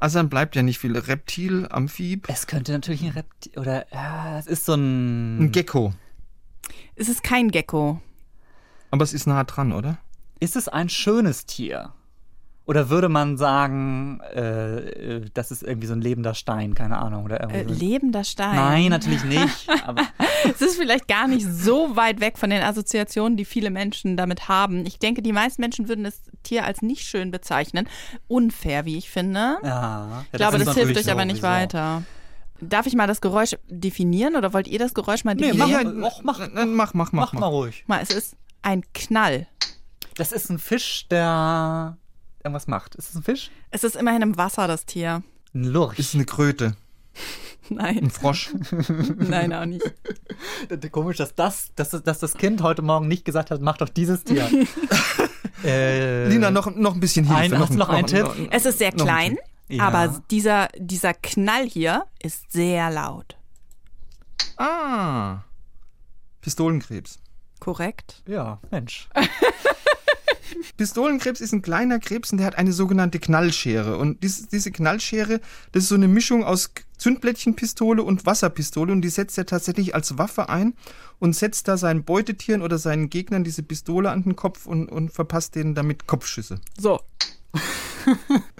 also 0.00 0.18
dann 0.18 0.28
bleibt 0.28 0.56
ja 0.56 0.62
nicht 0.62 0.78
viel. 0.78 0.96
Reptil, 0.96 1.68
Amphib. 1.70 2.28
Es 2.28 2.46
könnte 2.46 2.72
natürlich 2.72 3.02
ein 3.02 3.10
Reptil 3.10 3.58
oder 3.58 3.86
ja, 3.92 4.38
es 4.38 4.46
ist 4.46 4.64
so 4.64 4.74
ein 4.74 5.38
ein 5.38 5.52
Gecko. 5.52 5.92
Es 6.96 7.08
ist 7.08 7.22
kein 7.22 7.50
Gecko. 7.50 8.00
Aber 8.90 9.04
es 9.04 9.12
ist 9.12 9.26
nah 9.26 9.44
dran, 9.44 9.72
oder? 9.72 9.98
Ist 10.40 10.56
es 10.56 10.68
ein 10.68 10.88
schönes 10.88 11.46
Tier? 11.46 11.92
Oder 12.64 12.90
würde 12.90 13.08
man 13.08 13.36
sagen, 13.36 14.20
äh, 14.34 15.16
äh, 15.16 15.30
das 15.34 15.50
ist 15.50 15.64
irgendwie 15.64 15.88
so 15.88 15.94
ein 15.94 16.00
lebender 16.00 16.34
Stein, 16.34 16.74
keine 16.74 16.98
Ahnung. 16.98 17.24
Oder 17.24 17.40
äh, 17.50 17.64
lebender 17.64 18.22
Stein? 18.22 18.54
Nein, 18.54 18.90
natürlich 18.90 19.24
nicht. 19.24 19.68
es 20.44 20.60
ist 20.60 20.76
vielleicht 20.76 21.08
gar 21.08 21.26
nicht 21.26 21.44
so 21.44 21.96
weit 21.96 22.20
weg 22.20 22.38
von 22.38 22.50
den 22.50 22.62
Assoziationen, 22.62 23.36
die 23.36 23.44
viele 23.44 23.70
Menschen 23.70 24.16
damit 24.16 24.48
haben. 24.48 24.86
Ich 24.86 25.00
denke, 25.00 25.22
die 25.22 25.32
meisten 25.32 25.60
Menschen 25.60 25.88
würden 25.88 26.04
das 26.04 26.22
Tier 26.44 26.64
als 26.64 26.82
nicht 26.82 27.02
schön 27.02 27.32
bezeichnen. 27.32 27.88
Unfair, 28.28 28.84
wie 28.84 28.96
ich 28.96 29.10
finde. 29.10 29.58
Ja, 29.64 29.68
ja 29.68 30.24
ich 30.30 30.38
glaube, 30.38 30.58
das, 30.58 30.66
das 30.66 30.76
hilft 30.76 30.96
euch 30.96 31.10
aber 31.10 31.24
nicht 31.24 31.42
weiter. 31.42 32.04
Darf 32.60 32.86
ich 32.86 32.94
mal 32.94 33.08
das 33.08 33.20
Geräusch 33.20 33.56
definieren 33.68 34.36
oder 34.36 34.52
wollt 34.52 34.68
ihr 34.68 34.78
das 34.78 34.94
Geräusch 34.94 35.24
mal 35.24 35.34
definieren? 35.34 35.94
Nee, 35.94 36.00
mach, 36.00 36.22
mach, 36.22 36.38
mach, 36.38 36.64
mach, 36.64 36.94
mach, 36.94 37.12
mach 37.12 37.32
mal 37.32 37.46
ruhig. 37.48 37.82
Mal, 37.88 38.00
es 38.00 38.10
ist 38.10 38.36
ein 38.62 38.84
Knall. 38.94 39.48
Das 40.14 40.30
ist 40.30 40.48
ein 40.48 40.60
Fisch, 40.60 41.08
der 41.08 41.96
irgendwas 42.44 42.66
macht. 42.66 42.94
Ist 42.94 43.10
es 43.10 43.14
ein 43.16 43.22
Fisch? 43.22 43.50
Es 43.70 43.84
ist 43.84 43.96
immerhin 43.96 44.22
im 44.22 44.36
Wasser, 44.36 44.66
das 44.66 44.84
Tier. 44.86 45.22
Ein 45.54 45.64
Lurch. 45.64 45.98
Ist 45.98 46.08
es 46.08 46.14
eine 46.14 46.24
Kröte? 46.24 46.76
Nein. 47.68 47.98
Ein 47.98 48.10
Frosch? 48.10 48.50
Nein, 49.16 49.52
auch 49.52 49.64
nicht. 49.64 49.82
Komisch, 50.90 51.18
dass 51.18 51.34
das, 51.34 51.72
dass, 51.74 51.90
dass 51.90 52.18
das 52.18 52.34
Kind 52.34 52.62
heute 52.62 52.82
Morgen 52.82 53.08
nicht 53.08 53.24
gesagt 53.24 53.50
hat, 53.50 53.60
mach 53.60 53.76
doch 53.78 53.88
dieses 53.88 54.24
Tier. 54.24 54.48
äh, 55.64 56.28
Lina, 56.28 56.50
noch, 56.50 56.74
noch 56.74 56.94
ein 56.94 57.00
bisschen 57.00 57.24
Hilfe. 57.24 57.40
Ein, 57.40 57.50
noch, 57.52 57.70
noch, 57.70 57.76
noch 57.76 57.88
ein 57.88 58.06
Tipp? 58.06 58.26
Es 58.50 58.66
ist 58.66 58.78
sehr 58.78 58.92
klein, 58.92 59.38
ja. 59.68 59.84
aber 59.84 60.22
dieser, 60.30 60.68
dieser 60.76 61.14
Knall 61.14 61.66
hier 61.66 62.04
ist 62.22 62.50
sehr 62.50 62.90
laut. 62.90 63.36
Ah. 64.56 65.42
Pistolenkrebs. 66.40 67.20
Korrekt. 67.60 68.22
Ja, 68.26 68.58
Mensch. 68.70 69.08
Pistolenkrebs 70.76 71.40
ist 71.40 71.52
ein 71.52 71.62
kleiner 71.62 71.98
Krebs 71.98 72.32
und 72.32 72.38
der 72.38 72.46
hat 72.46 72.58
eine 72.58 72.72
sogenannte 72.72 73.18
Knallschere. 73.18 73.98
Und 73.98 74.22
dies, 74.22 74.48
diese 74.48 74.70
Knallschere, 74.70 75.40
das 75.72 75.84
ist 75.84 75.88
so 75.88 75.94
eine 75.94 76.08
Mischung 76.08 76.44
aus 76.44 76.70
Zündblättchenpistole 76.98 78.02
und 78.02 78.26
Wasserpistole 78.26 78.92
und 78.92 79.02
die 79.02 79.08
setzt 79.08 79.36
er 79.38 79.46
tatsächlich 79.46 79.94
als 79.94 80.18
Waffe 80.18 80.48
ein 80.48 80.74
und 81.18 81.34
setzt 81.34 81.68
da 81.68 81.76
seinen 81.76 82.04
Beutetieren 82.04 82.62
oder 82.62 82.78
seinen 82.78 83.10
Gegnern 83.10 83.44
diese 83.44 83.62
Pistole 83.62 84.10
an 84.10 84.22
den 84.22 84.36
Kopf 84.36 84.66
und, 84.66 84.88
und 84.88 85.12
verpasst 85.12 85.54
denen 85.54 85.74
damit 85.74 86.06
Kopfschüsse. 86.06 86.60
So. 86.78 87.00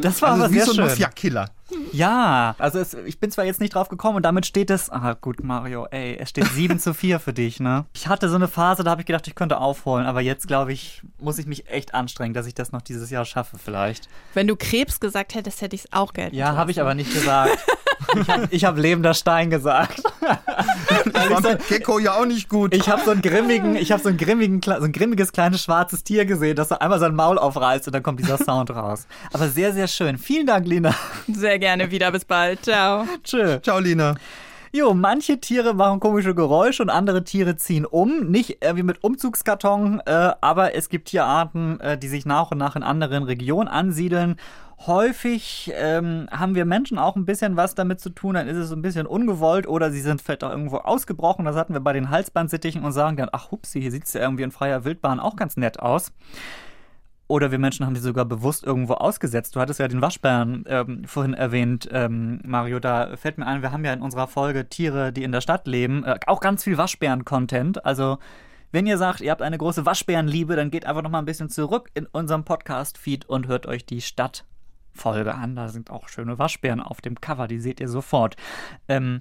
das 0.00 0.22
war 0.22 0.32
also 0.32 0.44
aber 0.44 0.52
wie 0.52 0.58
sehr 0.58 0.66
so 0.66 0.80
ein 0.80 0.86
Mafia-Killer. 0.86 1.50
Ja, 1.92 2.54
also 2.58 2.78
es, 2.78 2.94
ich 2.94 3.18
bin 3.18 3.30
zwar 3.30 3.44
jetzt 3.44 3.60
nicht 3.60 3.74
drauf 3.74 3.88
gekommen 3.88 4.16
und 4.16 4.22
damit 4.22 4.46
steht 4.46 4.70
es, 4.70 4.90
ah 4.90 5.14
gut 5.18 5.42
Mario, 5.42 5.86
ey, 5.90 6.16
es 6.18 6.30
steht 6.30 6.46
7 6.46 6.78
zu 6.78 6.94
4 6.94 7.18
für 7.18 7.32
dich, 7.32 7.60
ne? 7.60 7.86
Ich 7.94 8.08
hatte 8.08 8.28
so 8.28 8.36
eine 8.36 8.48
Phase, 8.48 8.84
da 8.84 8.90
habe 8.90 9.02
ich 9.02 9.06
gedacht, 9.06 9.26
ich 9.26 9.34
könnte 9.34 9.58
aufholen, 9.58 10.06
aber 10.06 10.20
jetzt 10.20 10.46
glaube 10.48 10.72
ich, 10.72 11.02
muss 11.18 11.38
ich 11.38 11.46
mich 11.46 11.68
echt 11.68 11.94
anstrengen, 11.94 12.34
dass 12.34 12.46
ich 12.46 12.54
das 12.54 12.72
noch 12.72 12.82
dieses 12.82 13.10
Jahr 13.10 13.24
schaffe 13.24 13.58
vielleicht. 13.58 14.08
Wenn 14.34 14.46
du 14.46 14.56
Krebs 14.56 15.00
gesagt 15.00 15.34
hättest, 15.34 15.60
hätte 15.60 15.76
ich 15.76 15.84
es 15.84 15.92
auch 15.92 16.12
Geld. 16.12 16.32
Ja, 16.34 16.56
habe 16.56 16.70
ich 16.70 16.80
aber 16.80 16.94
nicht 16.94 17.12
gesagt. 17.12 17.58
ich 18.50 18.64
habe 18.64 18.76
hab 18.76 18.82
lebender 18.82 19.14
Stein 19.14 19.50
gesagt. 19.50 20.02
das 21.12 21.30
war 21.30 21.40
mit 21.40 21.68
Gecko 21.68 21.98
ja 21.98 22.14
auch 22.14 22.26
nicht 22.26 22.48
gut. 22.48 22.74
Ich 22.74 22.88
habe 22.88 23.02
so 23.04 23.10
einen 23.10 23.22
grimmigen, 23.22 23.76
ich 23.76 23.92
habe 23.92 24.02
so 24.02 24.08
einen 24.08 24.18
grimmigen, 24.18 24.60
so 24.62 24.72
ein 24.72 24.92
grimmiges 24.92 25.32
kleines 25.32 25.62
schwarzes 25.62 26.04
Tier 26.04 26.24
gesehen, 26.24 26.56
das 26.56 26.68
so 26.68 26.78
einmal 26.78 26.98
sein 26.98 27.14
Maul 27.14 27.38
aufreißt 27.38 27.86
und 27.86 27.94
dann 27.94 28.02
kommt 28.02 28.20
dieser 28.20 28.38
Sound 28.38 28.70
raus. 28.70 29.06
Aber 29.32 29.48
sehr, 29.48 29.72
sehr 29.72 29.88
schön. 29.88 30.18
Vielen 30.18 30.46
Dank, 30.46 30.66
Lina. 30.66 30.94
Sehr 31.28 31.58
gerne 31.58 31.90
wieder. 31.90 32.10
Bis 32.12 32.24
bald. 32.24 32.64
Ciao. 32.64 33.06
Tschö. 33.24 33.60
Ciao, 33.60 33.78
Lina. 33.78 34.14
Jo, 34.74 34.94
manche 34.94 35.38
Tiere 35.38 35.74
machen 35.74 36.00
komische 36.00 36.34
Geräusche 36.34 36.82
und 36.82 36.88
andere 36.88 37.24
Tiere 37.24 37.56
ziehen 37.56 37.84
um. 37.84 38.30
Nicht 38.30 38.64
irgendwie 38.64 38.82
mit 38.82 39.04
Umzugskarton, 39.04 40.00
äh, 40.06 40.32
aber 40.40 40.74
es 40.74 40.88
gibt 40.88 41.08
Tierarten, 41.08 41.78
äh, 41.80 41.98
die 41.98 42.08
sich 42.08 42.24
nach 42.24 42.52
und 42.52 42.56
nach 42.56 42.74
in 42.74 42.82
anderen 42.82 43.22
Regionen 43.22 43.68
ansiedeln. 43.68 44.36
Häufig 44.86 45.70
ähm, 45.74 46.26
haben 46.30 46.54
wir 46.54 46.64
Menschen 46.64 46.96
auch 46.96 47.16
ein 47.16 47.26
bisschen 47.26 47.54
was 47.54 47.74
damit 47.74 48.00
zu 48.00 48.08
tun, 48.08 48.32
dann 48.32 48.48
ist 48.48 48.56
es 48.56 48.72
ein 48.72 48.80
bisschen 48.80 49.06
ungewollt 49.06 49.66
oder 49.66 49.90
sie 49.90 50.00
sind 50.00 50.22
vielleicht 50.22 50.42
auch 50.42 50.50
irgendwo 50.50 50.78
ausgebrochen. 50.78 51.44
Das 51.44 51.54
hatten 51.54 51.74
wir 51.74 51.80
bei 51.80 51.92
den 51.92 52.08
Halsbandsittichen 52.08 52.82
und 52.82 52.92
sagen 52.92 53.18
dann, 53.18 53.28
ach 53.30 53.50
hupsi, 53.50 53.78
hier 53.78 53.90
sieht 53.90 54.04
es 54.04 54.14
ja 54.14 54.22
irgendwie 54.22 54.44
in 54.44 54.52
freier 54.52 54.86
Wildbahn 54.86 55.20
auch 55.20 55.36
ganz 55.36 55.58
nett 55.58 55.80
aus. 55.80 56.12
Oder 57.28 57.50
wir 57.50 57.58
Menschen 57.58 57.86
haben 57.86 57.94
die 57.94 58.00
sogar 58.00 58.24
bewusst 58.24 58.64
irgendwo 58.64 58.94
ausgesetzt. 58.94 59.56
Du 59.56 59.60
hattest 59.60 59.80
ja 59.80 59.88
den 59.88 60.02
Waschbären 60.02 60.64
ähm, 60.66 61.04
vorhin 61.04 61.34
erwähnt, 61.34 61.88
ähm, 61.90 62.40
Mario. 62.44 62.78
Da 62.78 63.16
fällt 63.16 63.38
mir 63.38 63.46
ein, 63.46 63.62
wir 63.62 63.72
haben 63.72 63.84
ja 63.84 63.92
in 63.92 64.02
unserer 64.02 64.26
Folge 64.26 64.68
Tiere, 64.68 65.12
die 65.12 65.22
in 65.22 65.32
der 65.32 65.40
Stadt 65.40 65.66
leben, 65.66 66.04
äh, 66.04 66.18
auch 66.26 66.40
ganz 66.40 66.64
viel 66.64 66.76
Waschbären-Content. 66.76 67.84
Also 67.86 68.18
wenn 68.70 68.86
ihr 68.86 68.98
sagt, 68.98 69.20
ihr 69.20 69.30
habt 69.30 69.42
eine 69.42 69.58
große 69.58 69.86
Waschbärenliebe, 69.86 70.56
dann 70.56 70.70
geht 70.70 70.86
einfach 70.86 71.02
noch 71.02 71.10
mal 71.10 71.18
ein 71.18 71.26
bisschen 71.26 71.50
zurück 71.50 71.90
in 71.94 72.06
unserem 72.06 72.44
Podcast-Feed 72.44 73.26
und 73.26 73.46
hört 73.46 73.66
euch 73.66 73.84
die 73.86 74.00
Stadtfolge 74.00 75.34
an. 75.34 75.56
Da 75.56 75.68
sind 75.68 75.90
auch 75.90 76.08
schöne 76.08 76.38
Waschbären 76.38 76.80
auf 76.80 77.00
dem 77.00 77.20
Cover, 77.20 77.48
die 77.48 77.60
seht 77.60 77.80
ihr 77.80 77.88
sofort. 77.88 78.36
Ähm, 78.88 79.20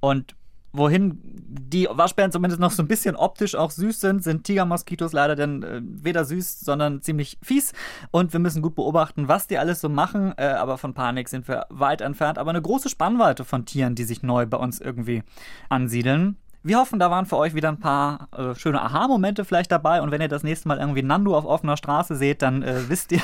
und 0.00 0.36
wohin 0.72 1.18
die 1.24 1.86
Waschbären 1.90 2.32
zumindest 2.32 2.60
noch 2.60 2.70
so 2.70 2.82
ein 2.82 2.88
bisschen 2.88 3.16
optisch 3.16 3.54
auch 3.54 3.70
süß 3.70 4.00
sind, 4.00 4.24
sind 4.24 4.44
Tigermoskitos 4.44 5.12
leider 5.12 5.36
dann 5.36 5.62
äh, 5.62 5.80
weder 5.82 6.24
süß, 6.24 6.60
sondern 6.60 7.02
ziemlich 7.02 7.38
fies. 7.42 7.72
Und 8.10 8.32
wir 8.32 8.40
müssen 8.40 8.62
gut 8.62 8.74
beobachten, 8.74 9.28
was 9.28 9.46
die 9.46 9.58
alles 9.58 9.80
so 9.80 9.88
machen. 9.88 10.32
Äh, 10.36 10.46
aber 10.46 10.78
von 10.78 10.94
Panik 10.94 11.28
sind 11.28 11.48
wir 11.48 11.66
weit 11.68 12.00
entfernt. 12.00 12.38
Aber 12.38 12.50
eine 12.50 12.62
große 12.62 12.88
Spannweite 12.88 13.44
von 13.44 13.66
Tieren, 13.66 13.94
die 13.94 14.04
sich 14.04 14.22
neu 14.22 14.46
bei 14.46 14.56
uns 14.56 14.80
irgendwie 14.80 15.22
ansiedeln. 15.68 16.36
Wir 16.64 16.78
hoffen, 16.78 17.00
da 17.00 17.10
waren 17.10 17.26
für 17.26 17.36
euch 17.36 17.54
wieder 17.54 17.68
ein 17.68 17.80
paar 17.80 18.28
äh, 18.36 18.54
schöne 18.54 18.80
Aha-Momente 18.80 19.44
vielleicht 19.44 19.72
dabei. 19.72 20.00
Und 20.00 20.12
wenn 20.12 20.20
ihr 20.20 20.28
das 20.28 20.44
nächste 20.44 20.68
Mal 20.68 20.78
irgendwie 20.78 21.02
Nando 21.02 21.36
auf 21.36 21.44
offener 21.44 21.76
Straße 21.76 22.14
seht, 22.14 22.40
dann 22.42 22.62
äh, 22.62 22.82
wisst 22.88 23.10
ihr, 23.10 23.20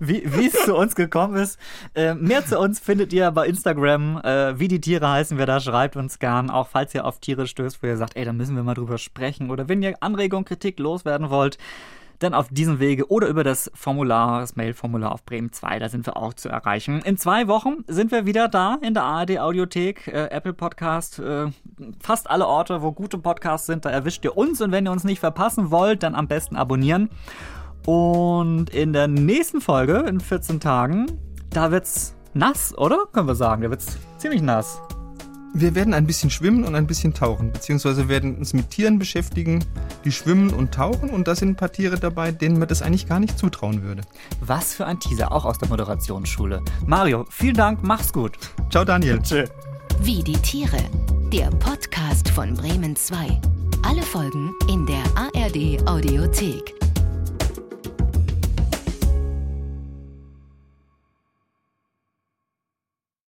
wie 0.00 0.46
es 0.46 0.64
zu 0.64 0.74
uns 0.74 0.96
gekommen 0.96 1.36
ist. 1.36 1.60
Äh, 1.94 2.14
mehr 2.14 2.44
zu 2.44 2.58
uns 2.58 2.80
findet 2.80 3.12
ihr 3.12 3.30
bei 3.30 3.46
Instagram. 3.46 4.20
Äh, 4.24 4.58
wie 4.58 4.66
die 4.66 4.80
Tiere 4.80 5.08
heißen 5.08 5.38
wir 5.38 5.46
da, 5.46 5.60
schreibt 5.60 5.96
uns 5.96 6.18
gern. 6.18 6.50
Auch 6.50 6.66
falls 6.66 6.92
ihr 6.94 7.04
auf 7.04 7.20
Tiere 7.20 7.46
stößt, 7.46 7.82
wo 7.82 7.86
ihr 7.86 7.96
sagt, 7.96 8.16
ey, 8.16 8.24
da 8.24 8.32
müssen 8.32 8.56
wir 8.56 8.64
mal 8.64 8.74
drüber 8.74 8.98
sprechen. 8.98 9.50
Oder 9.50 9.68
wenn 9.68 9.80
ihr 9.82 9.94
Anregung, 10.00 10.44
Kritik 10.44 10.80
loswerden 10.80 11.30
wollt, 11.30 11.58
dann 12.22 12.34
auf 12.34 12.48
diesem 12.50 12.78
Wege 12.80 13.10
oder 13.10 13.26
über 13.28 13.44
das 13.44 13.70
Formular, 13.74 14.40
das 14.40 14.56
Mail-Formular 14.56 15.12
auf 15.12 15.24
Bremen 15.24 15.52
2, 15.52 15.78
da 15.78 15.88
sind 15.88 16.06
wir 16.06 16.16
auch 16.16 16.34
zu 16.34 16.48
erreichen. 16.48 17.00
In 17.04 17.16
zwei 17.16 17.48
Wochen 17.48 17.84
sind 17.86 18.12
wir 18.12 18.26
wieder 18.26 18.48
da 18.48 18.78
in 18.82 18.94
der 18.94 19.04
ARD 19.04 19.38
Audiothek, 19.38 20.08
äh, 20.08 20.28
Apple 20.30 20.52
Podcast, 20.52 21.18
äh, 21.18 21.46
fast 22.00 22.30
alle 22.30 22.46
Orte, 22.46 22.82
wo 22.82 22.92
gute 22.92 23.18
Podcasts 23.18 23.66
sind, 23.66 23.84
da 23.84 23.90
erwischt 23.90 24.24
ihr 24.24 24.36
uns 24.36 24.60
und 24.60 24.72
wenn 24.72 24.86
ihr 24.86 24.92
uns 24.92 25.04
nicht 25.04 25.20
verpassen 25.20 25.70
wollt, 25.70 26.02
dann 26.02 26.14
am 26.14 26.28
besten 26.28 26.56
abonnieren. 26.56 27.10
Und 27.86 28.70
in 28.70 28.92
der 28.92 29.08
nächsten 29.08 29.60
Folge, 29.60 30.04
in 30.08 30.20
14 30.20 30.60
Tagen, 30.60 31.06
da 31.50 31.70
wird's 31.70 32.14
nass, 32.32 32.76
oder? 32.78 33.06
Können 33.12 33.26
wir 33.26 33.34
sagen, 33.34 33.62
da 33.62 33.70
wird's 33.70 33.98
ziemlich 34.18 34.42
nass. 34.42 34.80
Wir 35.54 35.74
werden 35.74 35.92
ein 35.92 36.06
bisschen 36.06 36.30
schwimmen 36.30 36.64
und 36.64 36.74
ein 36.74 36.86
bisschen 36.86 37.12
tauchen, 37.12 37.52
beziehungsweise 37.52 38.08
werden 38.08 38.36
uns 38.36 38.54
mit 38.54 38.70
Tieren 38.70 38.98
beschäftigen, 38.98 39.62
die 40.04 40.12
schwimmen 40.12 40.50
und 40.50 40.72
tauchen 40.72 41.10
und 41.10 41.28
da 41.28 41.34
sind 41.34 41.50
ein 41.50 41.56
paar 41.56 41.70
Tiere 41.70 41.98
dabei, 41.98 42.32
denen 42.32 42.58
man 42.58 42.68
das 42.68 42.80
eigentlich 42.80 43.06
gar 43.06 43.20
nicht 43.20 43.38
zutrauen 43.38 43.82
würde. 43.82 44.02
Was 44.40 44.74
für 44.74 44.86
ein 44.86 44.98
Teaser, 44.98 45.30
auch 45.30 45.44
aus 45.44 45.58
der 45.58 45.68
Moderationsschule. 45.68 46.62
Mario, 46.86 47.26
vielen 47.28 47.54
Dank, 47.54 47.80
mach's 47.82 48.12
gut. 48.12 48.38
Ciao 48.70 48.84
Daniel. 48.84 49.20
Tschö. 49.20 49.44
Wie 50.00 50.22
die 50.22 50.38
Tiere, 50.38 50.78
der 51.30 51.50
Podcast 51.50 52.30
von 52.30 52.54
Bremen 52.54 52.96
2. 52.96 53.40
Alle 53.82 54.02
Folgen 54.02 54.52
in 54.68 54.86
der 54.86 55.04
ARD 55.16 55.86
Audiothek. 55.86 56.81